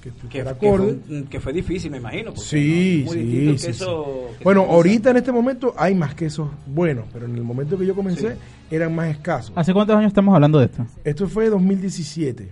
[0.01, 0.97] que, que fue,
[1.29, 2.35] que fue difícil, me imagino.
[2.35, 3.11] Sí, ¿no?
[3.11, 4.05] Muy sí, distinto el queso
[4.37, 4.43] sí.
[4.43, 7.93] Bueno, ahorita en este momento hay más quesos buenos, pero en el momento que yo
[7.95, 8.75] comencé Sí.
[8.75, 9.51] eran más escasos.
[9.55, 10.85] ¿Hace cuántos años estamos hablando de esto?
[11.03, 12.49] Esto fue 2017.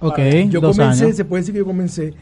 [0.00, 0.18] Ok,
[0.48, 1.16] Yo dos comencé, años.
[1.16, 2.14] se puede decir que yo comencé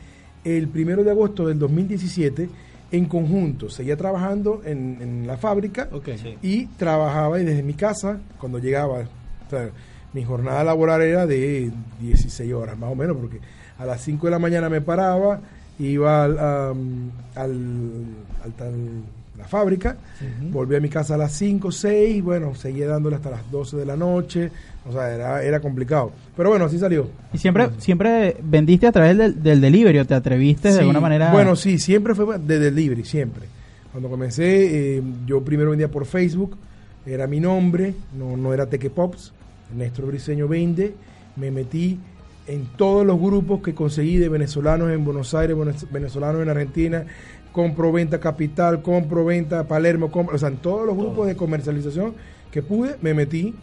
[0.44, 2.48] el primero de agosto del 2017
[2.92, 3.68] en conjunto.
[3.68, 6.08] Seguía trabajando en, en la fábrica Ok.
[6.16, 6.36] Sí.
[6.42, 9.00] y trabajaba y desde mi casa cuando llegaba.
[9.00, 9.68] O sea,
[10.16, 13.38] mi jornada laboral era de 16 horas más o menos, porque
[13.78, 15.40] a las 5 de la mañana me paraba,
[15.78, 16.38] iba al,
[17.34, 19.02] al,
[19.36, 19.98] la fábrica,
[20.50, 23.84] volví a mi casa a las 5, 6, bueno, seguía dándole hasta las 12 de
[23.84, 24.50] la noche,
[24.88, 26.12] o sea, era, era complicado.
[26.34, 27.10] Pero bueno, así salió.
[27.34, 31.30] ¿Y siempre, siempre vendiste a través del, del delivery o te atreviste de alguna manera?
[31.30, 33.44] Bueno, sí, siempre fue de delivery, siempre.
[33.92, 36.56] Cuando comencé, eh, yo primero vendía por Facebook,
[37.04, 39.34] era mi nombre, no, no era Tequepops,
[39.74, 40.94] Néstor Briseño vende,
[41.36, 41.98] me metí
[42.46, 47.04] en todos los grupos que conseguí de venezolanos en Buenos Aires, venez- venezolanos en Argentina,
[47.52, 52.14] compro venta capital, compro venta Palermo, compro, o sea, en todos los grupos de comercialización
[52.50, 53.54] que pude, me metí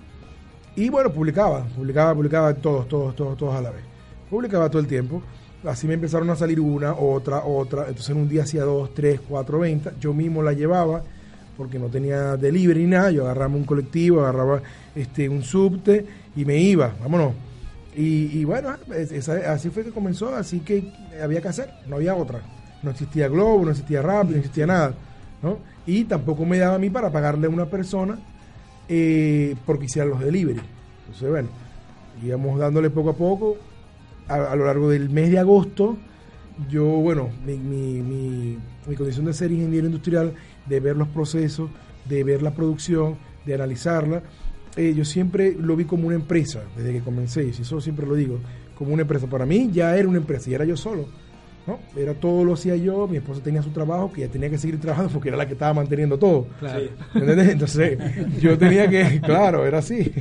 [0.75, 3.81] y bueno, publicaba, publicaba, publicaba todos, todos, todos, todos a la vez.
[4.29, 5.21] Publicaba todo el tiempo.
[5.63, 7.81] Así me empezaron a salir una, otra, otra.
[7.87, 9.93] Entonces en un día hacía dos, tres, cuatro ventas.
[9.99, 11.03] Yo mismo la llevaba
[11.57, 13.11] porque no tenía delivery ni nada.
[13.11, 14.61] Yo agarraba un colectivo, agarraba
[14.95, 17.33] este un subte y me iba, vámonos.
[17.95, 20.91] Y, y bueno, es- esa- así fue que comenzó, así que
[21.21, 22.41] había que hacer, no había otra.
[22.81, 24.93] No existía Globo, no existía Rappi, no existía nada.
[25.41, 25.57] ¿no?
[25.85, 28.17] Y tampoco me daba a mí para pagarle a una persona
[28.89, 30.59] eh, porque hiciera los delivery.
[31.05, 31.49] Entonces, bueno,
[32.23, 33.57] íbamos dándole poco a poco.
[34.27, 35.97] A, a lo largo del mes de agosto,
[36.69, 40.33] yo, bueno, mi, mi, mi- mi condición de ser ingeniero industrial,
[40.67, 41.69] de ver los procesos,
[42.07, 44.23] de ver la producción, de analizarla,
[44.75, 48.15] eh, yo siempre lo vi como una empresa desde que comencé, y eso siempre lo
[48.15, 48.39] digo,
[48.77, 49.27] como una empresa.
[49.27, 51.05] Para mí ya era una empresa y era yo solo.
[51.65, 51.79] ¿no?
[51.95, 54.81] Era todo lo hacía yo, mi esposa tenía su trabajo, que ya tenía que seguir
[54.81, 56.47] trabajando porque era la que estaba manteniendo todo.
[56.59, 56.83] Claro.
[57.13, 57.49] ¿Entendés?
[57.51, 57.97] Entonces,
[58.41, 60.11] yo tenía que, claro, era así.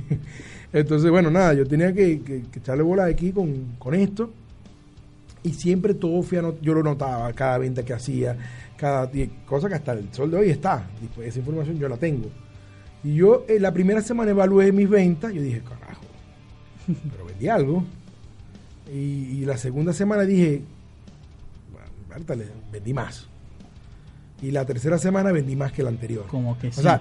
[0.72, 4.32] Entonces, bueno, nada, yo tenía que, que- que echarle bola aquí con, con esto.
[5.43, 8.36] Y siempre todo fui anot- yo lo notaba, cada venta que hacía,
[8.83, 9.09] cada
[9.47, 10.85] cosa que hasta el sol de hoy está.
[11.01, 12.28] Y pues esa información yo la tengo.
[13.05, 16.03] Y yo en la primera semana evalué mis ventas, yo dije, carajo,
[17.12, 17.85] pero vendí algo.
[18.93, 18.97] Y,
[19.39, 20.62] y la segunda semana dije,
[21.70, 23.28] bueno, vendí más.
[24.43, 26.26] Y la tercera semana vendí más que la anterior.
[26.26, 26.83] Como que O sí.
[26.83, 27.01] sea,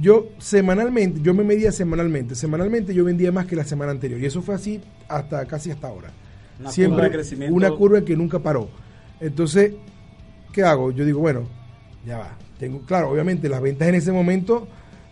[0.00, 2.34] yo semanalmente, yo me medía semanalmente.
[2.34, 4.18] Semanalmente yo vendía más que la semana anterior.
[4.18, 6.10] Y eso fue así hasta casi hasta ahora.
[6.58, 7.54] Una Siempre curva de crecimiento.
[7.54, 8.70] una curva que nunca paró.
[9.20, 9.74] Entonces,
[10.52, 10.90] ¿qué hago?
[10.92, 11.42] Yo digo, bueno,
[12.06, 12.36] ya va.
[12.58, 14.68] Tengo, claro, obviamente las ventas en ese momento,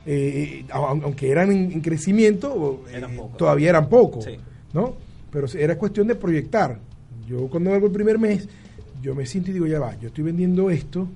[0.07, 4.36] eh, aun- aunque eran en, en crecimiento, eh, Eran todavía eran pocos, Sí.
[4.72, 4.97] ¿no?
[5.30, 6.78] Pero era cuestión de proyectar.
[7.26, 8.49] Yo cuando hago el primer mes,
[9.03, 11.09] yo me siento y digo, ya va, yo estoy vendiendo esto,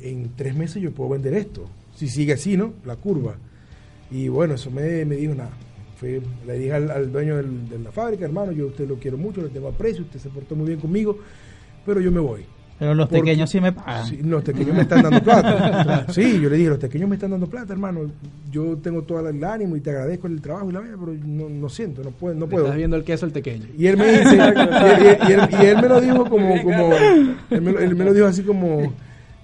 [0.00, 1.66] en tres meses yo puedo vender esto.
[1.96, 2.74] Si sigue así, ¿no?
[2.84, 3.36] La curva.
[4.10, 5.50] Y bueno, eso me, me dijo nada.
[5.96, 8.96] Fui- le dije al, al dueño del- de la fábrica, hermano, yo a usted lo
[8.96, 11.18] quiero mucho, le tengo aprecio, usted se portó muy bien conmigo,
[11.84, 12.44] pero yo me voy.
[12.80, 14.06] Pero los Porque- pequeños sí me pagan.
[14.06, 16.06] Sí, los tequeños me están dando plata.
[16.12, 18.10] Sí, yo le dije, los tequeños me están dando plata, hermano.
[18.50, 21.48] Yo tengo todo el ánimo y te agradezco el trabajo y la vida, pero no,
[21.48, 22.34] no siento, no puedo.
[22.34, 22.64] No puedo.
[22.64, 23.66] Estás viendo el queso el pequeño.
[23.78, 26.94] Y él me dice, y, y- y él, y él me lo dijo como, como
[26.94, 28.92] él, me, lo- él me lo dijo así como,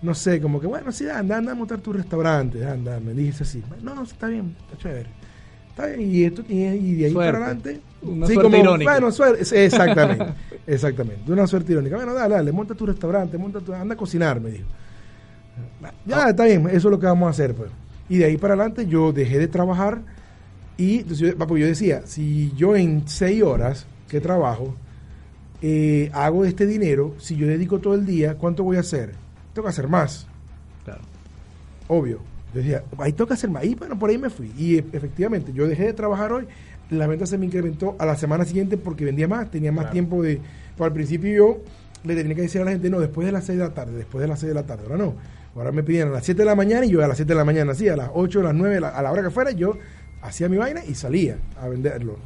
[0.02, 3.42] no sé, como que bueno, sí, anda, anda a montar tu restaurante, anda, me dice
[3.44, 3.62] así.
[3.82, 5.06] No, no, está bien, está chévere.
[5.76, 7.32] Está bien, y esto y, y de ahí Suerte.
[7.32, 7.80] para adelante.
[8.00, 8.92] Una suerte irónica.
[8.92, 10.24] Bueno, suerte, exactamente,
[10.66, 11.96] exactamente, una suerte irónica.
[11.96, 14.64] Bueno, dale, dale, monta tu restaurante, monta tu, anda a cocinar, me dijo.
[16.06, 17.70] Ya, está bien, eso es lo que vamos a hacer, pues.
[18.08, 20.00] Y de ahí para adelante yo dejé de trabajar
[20.78, 24.74] y entonces yo decía, si yo en seis horas que trabajo
[25.60, 29.12] eh, hago este dinero, si yo dedico todo el día, ¿cuánto voy a hacer?
[29.52, 30.26] Tengo que hacer más,
[30.84, 31.00] Claro.
[31.88, 32.20] obvio.
[32.54, 33.64] Yo decía, ahí tengo que hacer más.
[33.64, 34.52] Y bueno, por ahí me fui.
[34.56, 36.46] Y e- efectivamente, yo dejé de trabajar hoy,
[36.90, 40.22] la venta se me incrementó a la semana siguiente porque vendía más, tenía más tiempo
[40.22, 40.40] de...
[40.76, 41.58] pues al principio yo
[42.04, 43.92] le tenía que decir a la gente, no, después de las 6 de la tarde,
[43.96, 45.14] después de las 6 de la tarde, ahora no.
[45.56, 47.36] Ahora me pidieron a las 7 de la mañana y yo a las 7 de
[47.38, 49.76] la mañana hacía, a las 8, a las 9, a la- hora que fuera, yo
[50.22, 52.16] hacía mi vaina y salía a venderlo.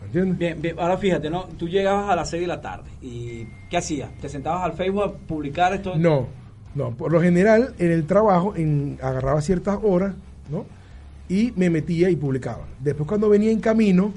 [0.00, 0.38] ¿Me entiendes?
[0.38, 1.44] Bien, bien, ahora fíjate, ¿no?
[1.58, 4.10] Tú llegabas a las 6 de la tarde y ¿qué hacías?
[4.20, 5.96] ¿Te sentabas al Facebook a publicar esto?
[5.96, 6.28] No,
[6.76, 10.14] no, por lo general en el trabajo en, agarraba ciertas horas,
[10.50, 10.64] ¿no?
[11.28, 12.66] Y me metía y publicaba.
[12.80, 14.12] Después cuando venía en camino,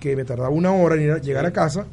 [0.00, 1.86] que me tardaba una hora en ir a- llegar a casa,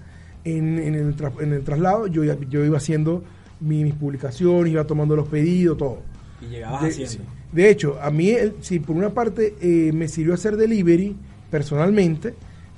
[0.43, 3.23] en, en el, tra- en el traslado yo, yo iba haciendo
[3.59, 5.99] mi- mis publicaciones, iba tomando los pedidos, todo.
[6.41, 7.29] Y llegabas De, haciendo.
[7.51, 11.15] De hecho, a mí, si por una parte eh, me sirvió hacer delivery
[11.51, 12.33] personalmente,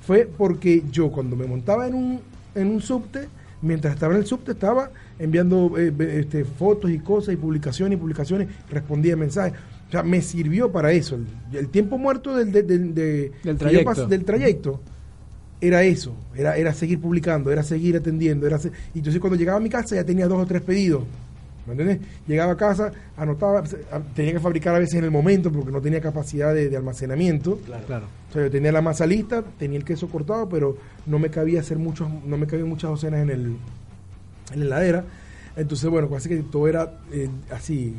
[0.06, 2.20] fue porque yo cuando me montaba en un,
[2.54, 3.28] en un subte,
[3.62, 8.00] mientras estaba en el subte, estaba enviando eh, este, fotos y cosas y publicaciones y
[8.00, 9.54] publicaciones, respondía mensajes.
[9.88, 11.14] O sea, me sirvió para eso.
[11.16, 11.26] El,
[11.58, 14.06] el tiempo muerto del, del, del, de- trayecto.
[14.06, 14.80] del trayecto
[15.60, 18.46] era eso, era, era seguir publicando, era seguir atendiendo.
[18.46, 21.04] Era se- y entonces cuando llegaba a mi casa ya tenía dos o tres pedidos.
[21.66, 22.00] ¿Me entiendes?
[22.26, 23.62] Llegaba a casa, anotaba,
[24.14, 27.58] tenía que fabricar a veces en el momento porque no tenía capacidad de, de almacenamiento.
[27.64, 28.04] Claro.
[28.28, 31.60] O sea, yo tenía la masa lista, tenía el queso cortado, pero no me cabía
[31.60, 33.56] hacer muchos, no me cabían muchas docenas en el
[34.52, 35.04] en la heladera.
[35.56, 37.94] Entonces, bueno, casi que todo era eh, así,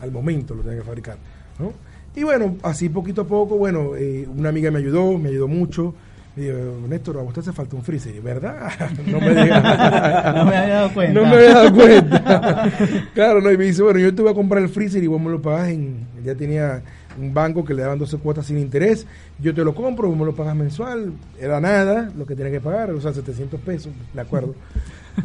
[0.00, 1.18] al momento lo tenía que fabricar,
[1.58, 1.72] ¿no?
[2.14, 5.94] Y bueno, así poquito a poco, bueno, eh, una amiga me ayudó, me ayudó mucho.
[6.36, 6.58] Me dijo,
[6.88, 8.70] Néstor, a usted hace falta un freezer, Y, ¿verdad?
[9.06, 9.30] no me.
[9.34, 11.20] No me había dado cuenta.
[11.20, 12.72] No me había dado cuenta.
[13.14, 15.20] claro, no, y me dice, bueno, yo te voy a comprar el freezer y vos
[15.20, 16.06] me lo pagas en...
[16.24, 16.82] Ya tenía
[17.18, 19.06] un banco que le daban 12 cuotas sin interés.
[19.40, 21.12] Yo te lo compro, vos me lo pagas mensual.
[21.38, 24.54] Era nada lo que tenía que pagar, o sea, 700 pesos, de acuerdo.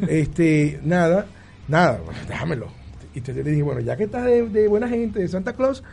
[0.07, 1.27] este, nada,
[1.67, 2.67] nada, bueno, déjamelo.
[3.13, 5.53] Y entonces yo le dije, bueno, ya que estás de, de buena gente, de Santa
[5.53, 5.83] Claus,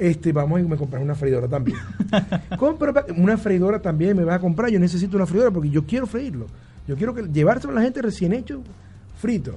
[0.00, 1.78] este, vamos y me compras una freidora también.
[2.58, 4.70] Compra una freidora también, me vas a comprar.
[4.70, 6.46] Yo necesito una freidora porque yo quiero freírlo.
[6.88, 8.62] Yo quiero que llevárselo a la gente recién hecho,
[9.18, 9.54] frito.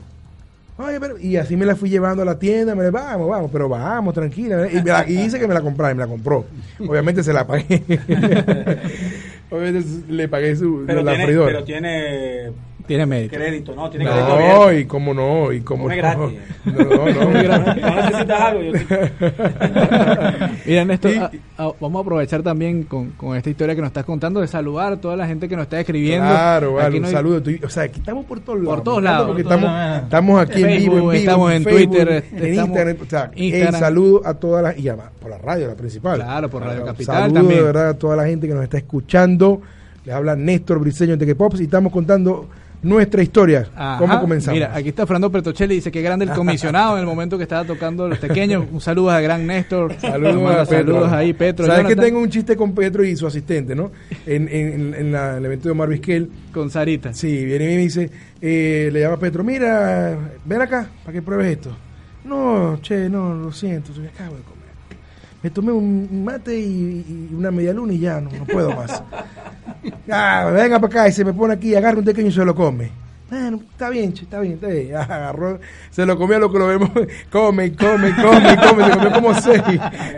[0.77, 3.49] Oye, pero- y así me la fui llevando a la tienda, me la, vamos, vamos,
[3.51, 4.67] pero vamos, tranquila.
[4.71, 6.45] Y, la- y dice que me la compraba y me la compró.
[6.79, 7.83] Obviamente se la pagué.
[9.49, 11.51] Obviamente le pagué su, Pero la tiene, freidora.
[11.53, 12.51] pero tiene
[12.87, 13.35] Tiene mérito.
[13.35, 13.89] crédito, ¿no?
[13.89, 15.95] Tiene crédito No, y cómo no, y cómo no.
[15.95, 16.39] gratis.
[16.65, 17.31] No, no, No
[17.95, 18.61] necesitas algo.
[18.61, 18.71] Yo
[20.65, 23.87] Mira, Néstor, Y- a- a- vamos a aprovechar también con, con esta historia que nos
[23.89, 26.27] estás contando de saludar a toda la gente que nos está escribiendo.
[26.27, 27.41] Claro, vale, un hay- saludo.
[27.41, 28.83] Tú- O sea, aquí estamos por todos lados.
[28.83, 30.03] todos me encanta lados, Porque por todos estamos, lados.
[30.03, 31.11] estamos aquí en vivo, en vivo.
[31.13, 32.97] estamos en Facebook, Twitter, en estamos- Instagram.
[33.01, 33.73] O sea, Instagram.
[33.73, 34.77] el saludo a todas las.
[34.79, 36.15] Y además, por la radio, la principal.
[36.19, 37.59] Claro, por Radio Capital Saludo también.
[37.59, 39.61] de verdad a toda la gente que nos está escuchando.
[40.05, 42.49] Les habla Néstor Briseño de Pops y estamos contando
[42.83, 43.67] nuestra historia.
[43.75, 43.97] Ajá.
[43.97, 44.55] ¿Cómo comenzamos?
[44.55, 47.63] Mira, aquí está Fernando Pertocelli, dice que grande el comisionado en el momento que estaba
[47.65, 48.65] tocando los pequeños.
[48.71, 49.95] Un saludo a gran Néstor.
[49.99, 51.65] Saludos, a saludos ahí, Petro.
[51.65, 53.91] Sabes que tengo un chiste con Petro y su asistente, ¿no?
[54.25, 56.29] En, en, en la- el evento de Omar Vizquel.
[56.53, 57.13] Con Sarita.
[57.13, 58.09] Sí, viene y me dice,
[58.41, 60.15] eh, le llama a Petro, mira,
[60.45, 61.75] ven acá para que pruebes esto.
[62.25, 64.41] No, che, no, lo siento, me acabo de.
[65.43, 69.03] Me tomé un mate y, y una media luna y ya, no, no puedo más.
[70.09, 72.55] Ah, venga para acá y se me pone aquí, agarra un pequeño y se lo
[72.55, 72.89] come.
[73.29, 74.95] Bueno, está bien, está bien, está bien.
[74.95, 76.89] Agarró, se lo comió a lo que lo vemos.
[77.31, 78.85] Come, come, come, come.
[78.85, 79.61] Se comió como seis.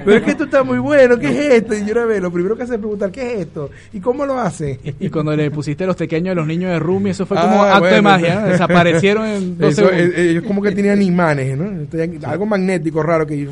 [0.04, 1.18] Pero es que esto está muy bueno.
[1.18, 1.74] ¿Qué es esto?
[1.76, 3.70] Y yo una vez, lo primero que hace es preguntar, ¿qué es esto?
[3.94, 4.80] ¿Y cómo lo hace?
[5.00, 7.78] Y cuando le pusiste los pequeños a los niños de Rumi, eso fue como Ah,
[7.78, 8.42] acto de magia.
[8.42, 8.48] ¿no?
[8.48, 10.18] Desaparecieron en dos Eso, segundos.
[10.18, 11.88] eh, ellos como que tenían imanes, ¿no?
[12.28, 13.48] Algo magnético raro que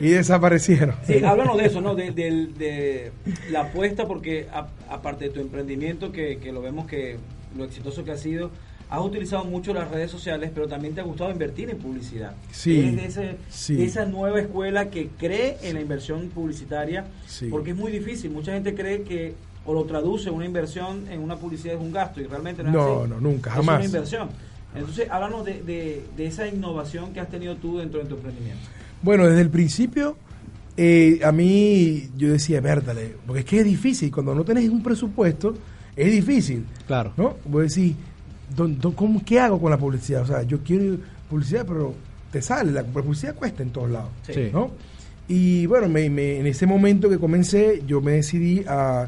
[0.00, 0.94] y desaparecieron.
[1.06, 1.94] Sí, háblanos de eso, ¿no?
[1.94, 3.12] De,
[3.50, 7.18] la apuesta, porque a- aparte de tu emprendimiento, que, que lo vemos que
[7.56, 8.50] lo exitoso que ha sido,
[8.90, 12.32] has utilizado mucho las redes sociales, pero también te ha gustado invertir en publicidad.
[12.52, 13.74] Sí, Eres de, ese- sí.
[13.76, 17.48] de esa nueva escuela que cree en la inversión publicitaria, Sí.
[17.48, 18.30] porque es muy difícil.
[18.30, 19.34] Mucha gente cree que
[19.66, 22.74] o lo traduce una inversión en una publicidad es un gasto y realmente no es
[22.74, 23.10] No, así.
[23.10, 23.76] no, nunca, Es jamás.
[23.76, 24.28] una inversión.
[24.74, 28.60] Entonces, háblanos de, de, de esa innovación que has tenido tú dentro de tu emprendimiento.
[29.04, 30.16] Bueno, desde el principio,
[30.76, 34.82] eh, a mí yo decía, vértale, porque es que es difícil, cuando no tenés un
[34.82, 35.54] presupuesto,
[35.94, 36.64] es difícil.
[36.86, 37.12] Claro.
[37.16, 37.36] ¿No?
[37.44, 37.94] Voy a decir,
[38.56, 40.22] "Don- don, ¿cómo, ¿qué hago con la publicidad?
[40.22, 40.96] O sea, yo quiero
[41.30, 41.94] publicidad, pero
[42.32, 44.10] te sale, la publicidad cuesta en todos lados.
[44.26, 44.48] Sí.
[44.52, 44.70] ¿no?
[45.28, 49.02] Y bueno, me- me- en ese momento que comencé, yo me decidí a,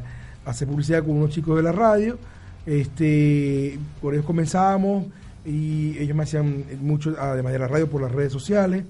[0.45, 2.19] a hacer publicidad con unos chicos de la radio.
[2.67, 5.07] Este, por ellos comenzábamos
[5.45, 8.85] y ellos me hacían mucho, además de la radio, por las redes sociales.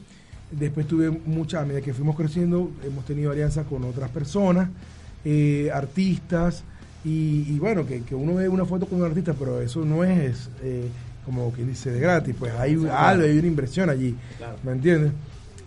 [0.51, 4.69] Después tuve muchas, a medida que fuimos creciendo, hemos tenido alianzas con otras personas,
[5.25, 6.63] eh, artistas,
[7.05, 10.05] y, y bueno, que, que uno ve una foto con un artista, pero eso no
[10.05, 10.89] es eh,
[11.25, 14.57] como que dice de gratis, pues hay algo, hay una inversión allí, Claro.
[14.65, 15.13] ¿me entiendes?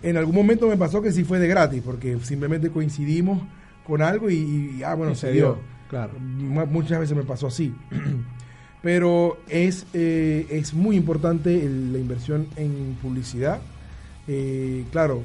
[0.02, 3.42] En algún momento me pasó que sí fue de gratis, porque simplemente coincidimos
[3.86, 5.44] con algo y, y, ah, bueno, Y se se dio.
[5.44, 5.58] dio,
[5.90, 6.18] claro.
[6.18, 7.74] Mu- Muchas veces me pasó así.
[8.82, 13.60] Pero es, eh, es muy importante el- la inversión en publicidad.
[14.28, 15.22] Eh, claro,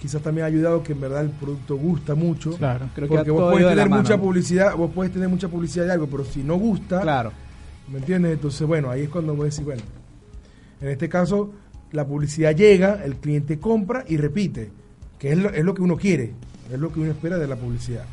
[0.00, 2.56] quizás también ha ayudado que en verdad el producto gusta mucho.
[2.56, 4.22] Claro, creo que porque ha vos la tener mucha mano.
[4.22, 7.32] publicidad, vos puedes tener mucha publicidad de algo, pero si no gusta, Claro.
[7.90, 8.32] ¿me entiendes?
[8.32, 9.82] Entonces, bueno, ahí es cuando voy a decir, bueno,
[10.80, 11.52] en este caso,
[11.92, 14.70] la publicidad llega, el cliente compra y repite,
[15.18, 16.32] que es lo, es lo que uno quiere,
[16.72, 18.04] es lo que uno espera de la publicidad.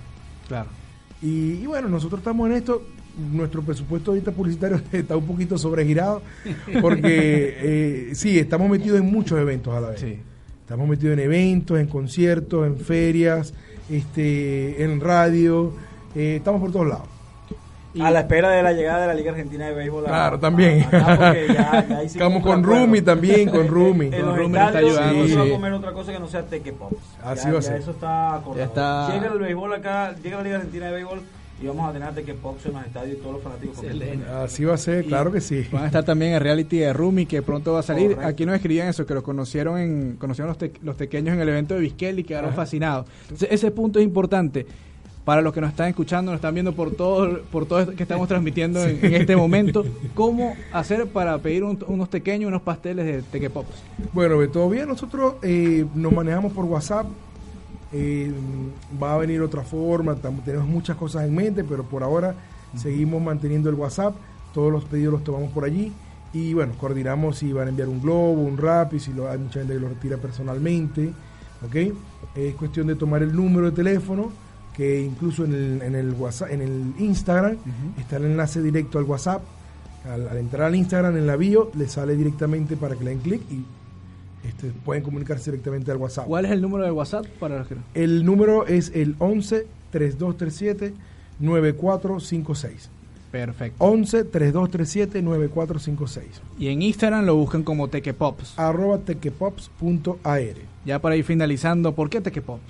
[0.48, 0.70] Claro.
[1.22, 2.82] Y, y bueno, nosotros estamos en esto.
[3.32, 6.22] Nuestro presupuesto ahorita publicitario está un poquito sobregirado
[6.82, 7.58] porque
[8.10, 10.00] eh, sí, estamos metidos en muchos eventos a la vez.
[10.02, 10.20] Sí.
[10.62, 13.54] Estamos metidos en eventos, en conciertos, en ferias,
[13.90, 15.74] este, en radio.
[16.16, 17.08] eh, estamos por todos lados.
[18.00, 20.06] A la espera de la llegada de la Liga Argentina de Béisbol.
[20.06, 20.84] a- Claro, también.
[20.84, 21.56] acá, porque ya-
[21.90, 22.82] ya hicimos Estamos con acuerdo.
[22.86, 24.12] Rumi también, con Rumi.
[24.12, 25.50] Con los Rumi nos está ayudando, no se va sí.
[25.50, 26.96] a comer otra cosa que no sea teque pops.
[27.24, 27.78] Así ya, va a ser.
[27.78, 28.58] eso está acordado.
[28.60, 29.12] Ya está.
[29.12, 31.22] Llega el béisbol acá, llega la Liga Argentina de Béisbol
[31.62, 33.78] y vamos a tener teque pops en los estadios y todos los fanáticos.
[34.43, 35.66] Así va a ser, claro que sí.
[35.72, 38.12] Van a estar también el reality de Rumi que pronto va a salir.
[38.12, 38.28] Correcto.
[38.28, 41.49] Aquí nos escribían eso, que lo conocieron en, conocieron los, te- los pequeños en el
[41.49, 43.07] evento de Vizquel y quedaron fascinados.
[43.24, 44.66] Entonces, ese punto es importante
[45.26, 48.01] para los que nos están escuchando, nos están viendo por todo, por todo esto que
[48.03, 49.86] estamos transmitiendo en, en este momento.
[50.16, 53.84] ¿Cómo hacer para pedir un- unos pequeños, unos pasteles de tequepops?
[54.14, 57.05] Bueno, todavía nosotros eh, nos manejamos por WhatsApp.
[57.92, 58.32] Eh,
[59.02, 60.16] va a venir otra forma,
[60.46, 62.36] tenemos muchas cosas en mente, pero por ahora
[62.76, 64.16] seguimos manteniendo el WhatsApp.
[64.54, 65.92] Todos los pedidos los tomamos por allí.
[66.34, 69.40] Y bueno, coordinamos si van a enviar un globo, un rap, y si lo, hay
[69.40, 71.12] mucha gente que lo retira personalmente.
[71.66, 71.76] ¿ok?
[72.36, 74.32] Es cuestión de tomar el número de teléfono,
[74.76, 77.58] que incluso en el, en el, WhatsApp, en el Instagram
[77.98, 79.42] está el enlace directo al WhatsApp.
[80.06, 83.20] Al, al entrar al Instagram en la bio, le sale directamente para que le den
[83.20, 83.66] clic y
[84.48, 86.26] este, pueden comunicarse directamente al WhatsApp.
[86.28, 87.82] ¿Cuál es el número de WhatsApp para los que no?
[87.94, 90.94] El número es el 11 3237
[91.40, 92.90] 9456.
[93.32, 93.84] Perfecto.
[93.84, 96.42] 11 3237 9456.
[96.58, 98.58] Y en Instagram lo buscan como tequepops.
[98.58, 100.44] Arroba tequepops.ar.
[100.86, 102.62] Ya para ir finalizando, ¿por qué tequepops?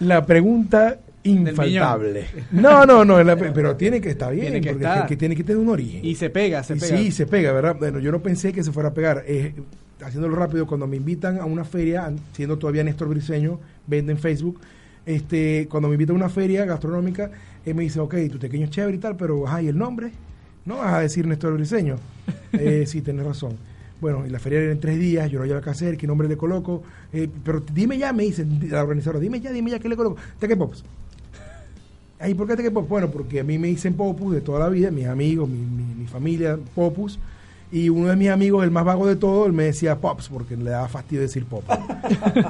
[0.00, 2.26] La pregunta infaltable.
[2.52, 4.98] No, no, no, la- pero tiene que estar bien, Tiene que porque estar.
[4.98, 6.04] es que, que tiene que tener un origen.
[6.04, 6.96] Y se pega, se Y pega.
[6.98, 7.76] Sí, se pega, ¿verdad?
[7.78, 9.22] Bueno, yo no pensé que se fuera a pegar.
[9.26, 9.54] Eh,
[10.04, 14.60] haciéndolo rápido, cuando me invitan a una feria, siendo todavía Néstor Briseño, vende en Facebook,
[15.06, 17.30] este, cuando me invitan a una feria gastronómica,
[17.64, 20.12] él me dice, ok, tu pequeño es chévere y tal, pero, ajá, ¿y el nombre?
[20.64, 21.96] No vas a decir Néstor Briseño.
[22.56, 23.56] Eh, sí, tienes razón.
[24.00, 26.28] Bueno, y la feria era en tres días, yo no había qué hacer, qué nombre
[26.28, 26.84] le coloco.
[27.12, 30.16] Eh, pero dime ya, me dicen la organizadora, dime ya, dime ya, ¿qué le coloco?
[30.38, 30.84] Teque Pops.
[32.20, 32.88] Ay, ¿por qué Teque Pops?
[32.88, 35.94] Bueno, porque a mí me dicen Popus de toda la vida, mis amigos, mi, mi-
[35.94, 37.18] mi familia, Popus.
[37.72, 40.56] Y uno de mis amigos, el más vago de todo, él me decía Pops, porque
[40.56, 41.64] le daba fastidio decir Pop.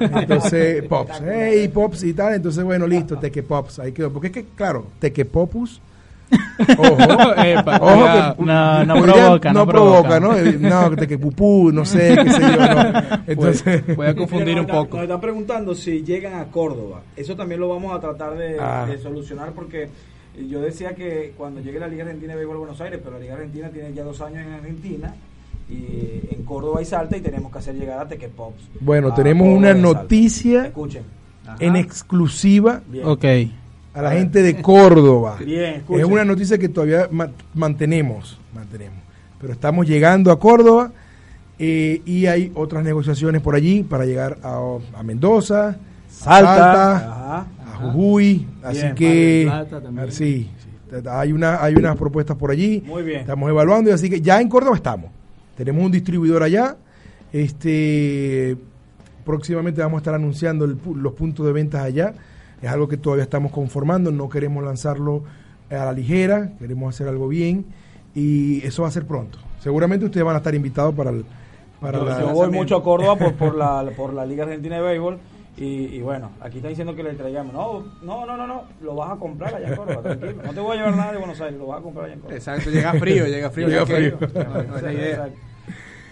[0.00, 2.34] Entonces, Pops, hey, Pops y tal.
[2.34, 4.12] Entonces, bueno, listo, Teque Pops, ahí quedó.
[4.12, 5.80] Porque es que, claro, Teque Popus.
[6.78, 6.96] Ojo,
[7.44, 10.20] Epa, ojo que No, no provoca, no provoca, provoca.
[10.20, 10.36] ¿no?
[10.36, 13.18] Eh, No, Teque Pupú, no sé, qué sé yo, no.
[13.26, 14.96] Entonces, Voy a confundir un poco.
[14.96, 17.02] Nos están preguntando si llegan a Córdoba.
[17.16, 18.86] Eso también lo vamos a tratar de, Ah.
[18.88, 19.88] de solucionar porque
[20.48, 23.20] yo decía que cuando llegue la Liga Argentina de Béisbol a Buenos Aires, pero la
[23.22, 25.14] Liga Argentina tiene ya dos años en Argentina
[25.70, 28.62] y en Córdoba y Salta y tenemos que hacer llegar a Tequepops.
[28.80, 31.02] bueno, tenemos Córdoba una y noticia Escuchen.
[31.60, 33.06] en exclusiva Bien.
[33.06, 33.24] Ok.
[33.94, 35.36] a la gente de Córdoba.
[35.44, 35.82] Bien.
[35.88, 38.98] Es una noticia que todavía ma- mantenemos, mantenemos.
[39.40, 40.90] Pero estamos llegando a Córdoba
[41.58, 44.58] eh, y hay otras negociaciones por allí para llegar a,
[44.96, 45.76] a Mendoza, a
[46.08, 47.46] Salta.
[47.84, 47.92] Ajá.
[47.92, 48.46] Jujuy.
[48.62, 52.82] Así Bien, que, Plata sí, sí, hay, una, hay unas propuestas por allí.
[52.86, 53.20] Muy bien.
[53.20, 55.10] Estamos evaluando y así que ya en Córdoba estamos.
[55.56, 56.76] Tenemos un distribuidor allá.
[57.32, 58.56] Este
[59.24, 62.12] próximamente vamos a estar anunciando el los puntos de ventas allá.
[62.62, 65.22] Es algo que todavía estamos conformando, no queremos lanzarlo
[65.70, 67.64] a la ligera, queremos hacer algo bien
[68.14, 69.38] y eso va a ser pronto.
[69.60, 71.24] Seguramente ustedes van a estar invitados para el
[71.80, 74.76] para yo, la- yo voy mucho a Córdoba por, por, la, por la Liga Argentina
[74.76, 75.18] de Béisbol.
[75.56, 75.64] Y,
[75.96, 77.52] y bueno, aquí está diciendo que le traigamos.
[77.52, 80.42] No, no, no, no, no, lo vas a comprar allá en Córdoba, tranquilo.
[80.44, 82.20] No te voy a llevar nada de Buenos Aires, lo vas a comprar allá en
[82.20, 82.36] Córdoba.
[82.36, 83.68] Exacto, llega frío, llega frío.
[83.68, 84.18] Llega frío.
[84.34, 85.28] No, no idea.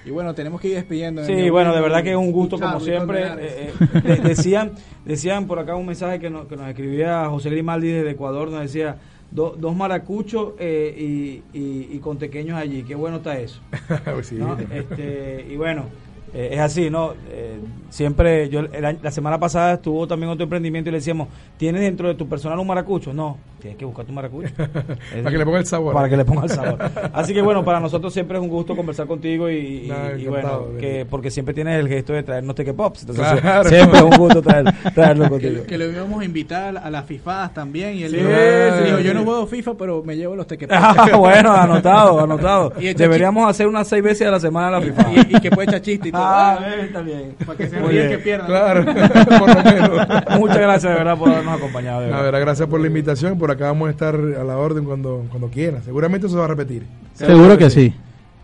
[0.05, 1.25] Y bueno, tenemos que ir despidiendo.
[1.25, 3.23] Sí, bueno, de verdad que es un gusto como siempre.
[3.39, 4.73] Eh, eh, de- decían,
[5.05, 8.63] decían por acá un mensaje que nos, que nos escribía José Grimaldi desde Ecuador, nos
[8.63, 8.97] decía
[9.31, 12.83] do- dos maracuchos eh, y, y, y con pequeños allí.
[12.83, 13.61] Qué bueno está eso.
[14.23, 14.37] Sí.
[14.37, 14.57] ¿no?
[14.73, 15.87] Este, y bueno,
[16.35, 17.13] eh, es así, ¿no?
[17.31, 17.61] Eh,
[17.91, 22.09] siempre, yo el la semana pasada estuvo también otro emprendimiento y le decíamos, ¿tienes dentro
[22.09, 23.13] de tu personal un maracucho?
[23.13, 24.51] No, tienes que buscar tu maracucho.
[25.23, 25.95] Para que le ponga el sabor.
[25.95, 26.79] Para que le ponga el sabor.
[27.13, 29.91] Así que bueno, para nosotros siempre es un gusto conversar contigo y,
[30.29, 33.03] bueno, que porque siempre tienes el gesto de traernos Teque Pops.
[33.03, 33.69] Entonces Claro.
[33.69, 35.65] siempre es un gusto traer, traerlo Que, contigo.
[35.67, 37.95] que lo íbamos a invitar a las FIFAs también.
[37.97, 39.05] Y él Sí, dijo, sí, dijo, sí.
[39.05, 40.77] yo no juego FIFA, pero me llevo los tequetes.
[40.81, 42.73] Ah, bueno, anotado, anotado.
[42.81, 45.07] Y Deberíamos hacer unas seis veces a la semana la FIFA.
[45.31, 46.23] y, y que puede echar chiste y todo.
[46.25, 47.35] Ah, Ah, está bien.
[47.47, 48.47] para que se ríen que pierdan.
[48.49, 49.91] Claro, por lo menos.
[50.39, 52.01] Muchas gracias de verdad por habernos acompañado.
[52.01, 52.33] de A verdad.
[52.33, 53.39] ver, gracias por la invitación.
[53.39, 55.83] Por acá vamos a estar a la orden cuando, cuando quieran.
[55.83, 56.85] Seguramente eso se va a repetir.
[57.15, 57.95] Seguro que sí.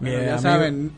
[0.01, 0.39] Bueno, ya amigo.
[0.39, 0.91] saben,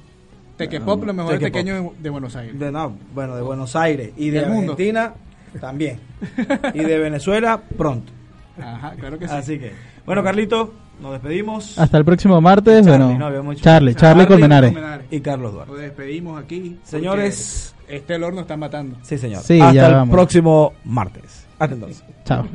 [0.57, 1.59] Tequepop, los mejores Tequepop.
[1.59, 2.59] pequeños de Buenos Aires.
[2.59, 4.73] De, no, bueno, de Buenos Aires y de Del mundo.
[4.73, 5.15] Argentina
[5.61, 5.99] también.
[6.75, 8.13] y de Venezuela pronto.
[8.61, 9.35] Ajá, claro que sí.
[9.35, 9.73] Así que,
[10.05, 11.79] bueno, Carlito, nos despedimos.
[11.79, 12.85] Hasta el próximo martes.
[12.85, 14.75] Charlie, bueno, no, Charlie, Charlie Colmenares.
[15.11, 15.73] Y Carlos Duarte.
[15.73, 16.79] Nos despedimos aquí.
[16.85, 17.75] Señores.
[17.89, 18.99] Este olor nos está matando.
[19.03, 19.43] Sí, señor.
[19.43, 20.13] Sí, Hasta ya el vamos.
[20.15, 21.47] próximo martes.
[21.59, 22.05] Hasta entonces.
[22.25, 22.47] Chao.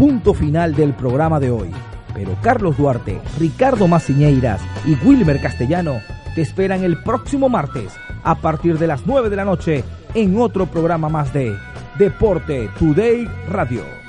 [0.00, 1.70] Punto final del programa de hoy.
[2.14, 6.00] Pero Carlos Duarte, Ricardo Maciñeiras y Wilmer Castellano
[6.34, 7.92] te esperan el próximo martes
[8.24, 9.84] a partir de las 9 de la noche
[10.14, 11.54] en otro programa más de
[11.98, 13.99] Deporte Today Radio.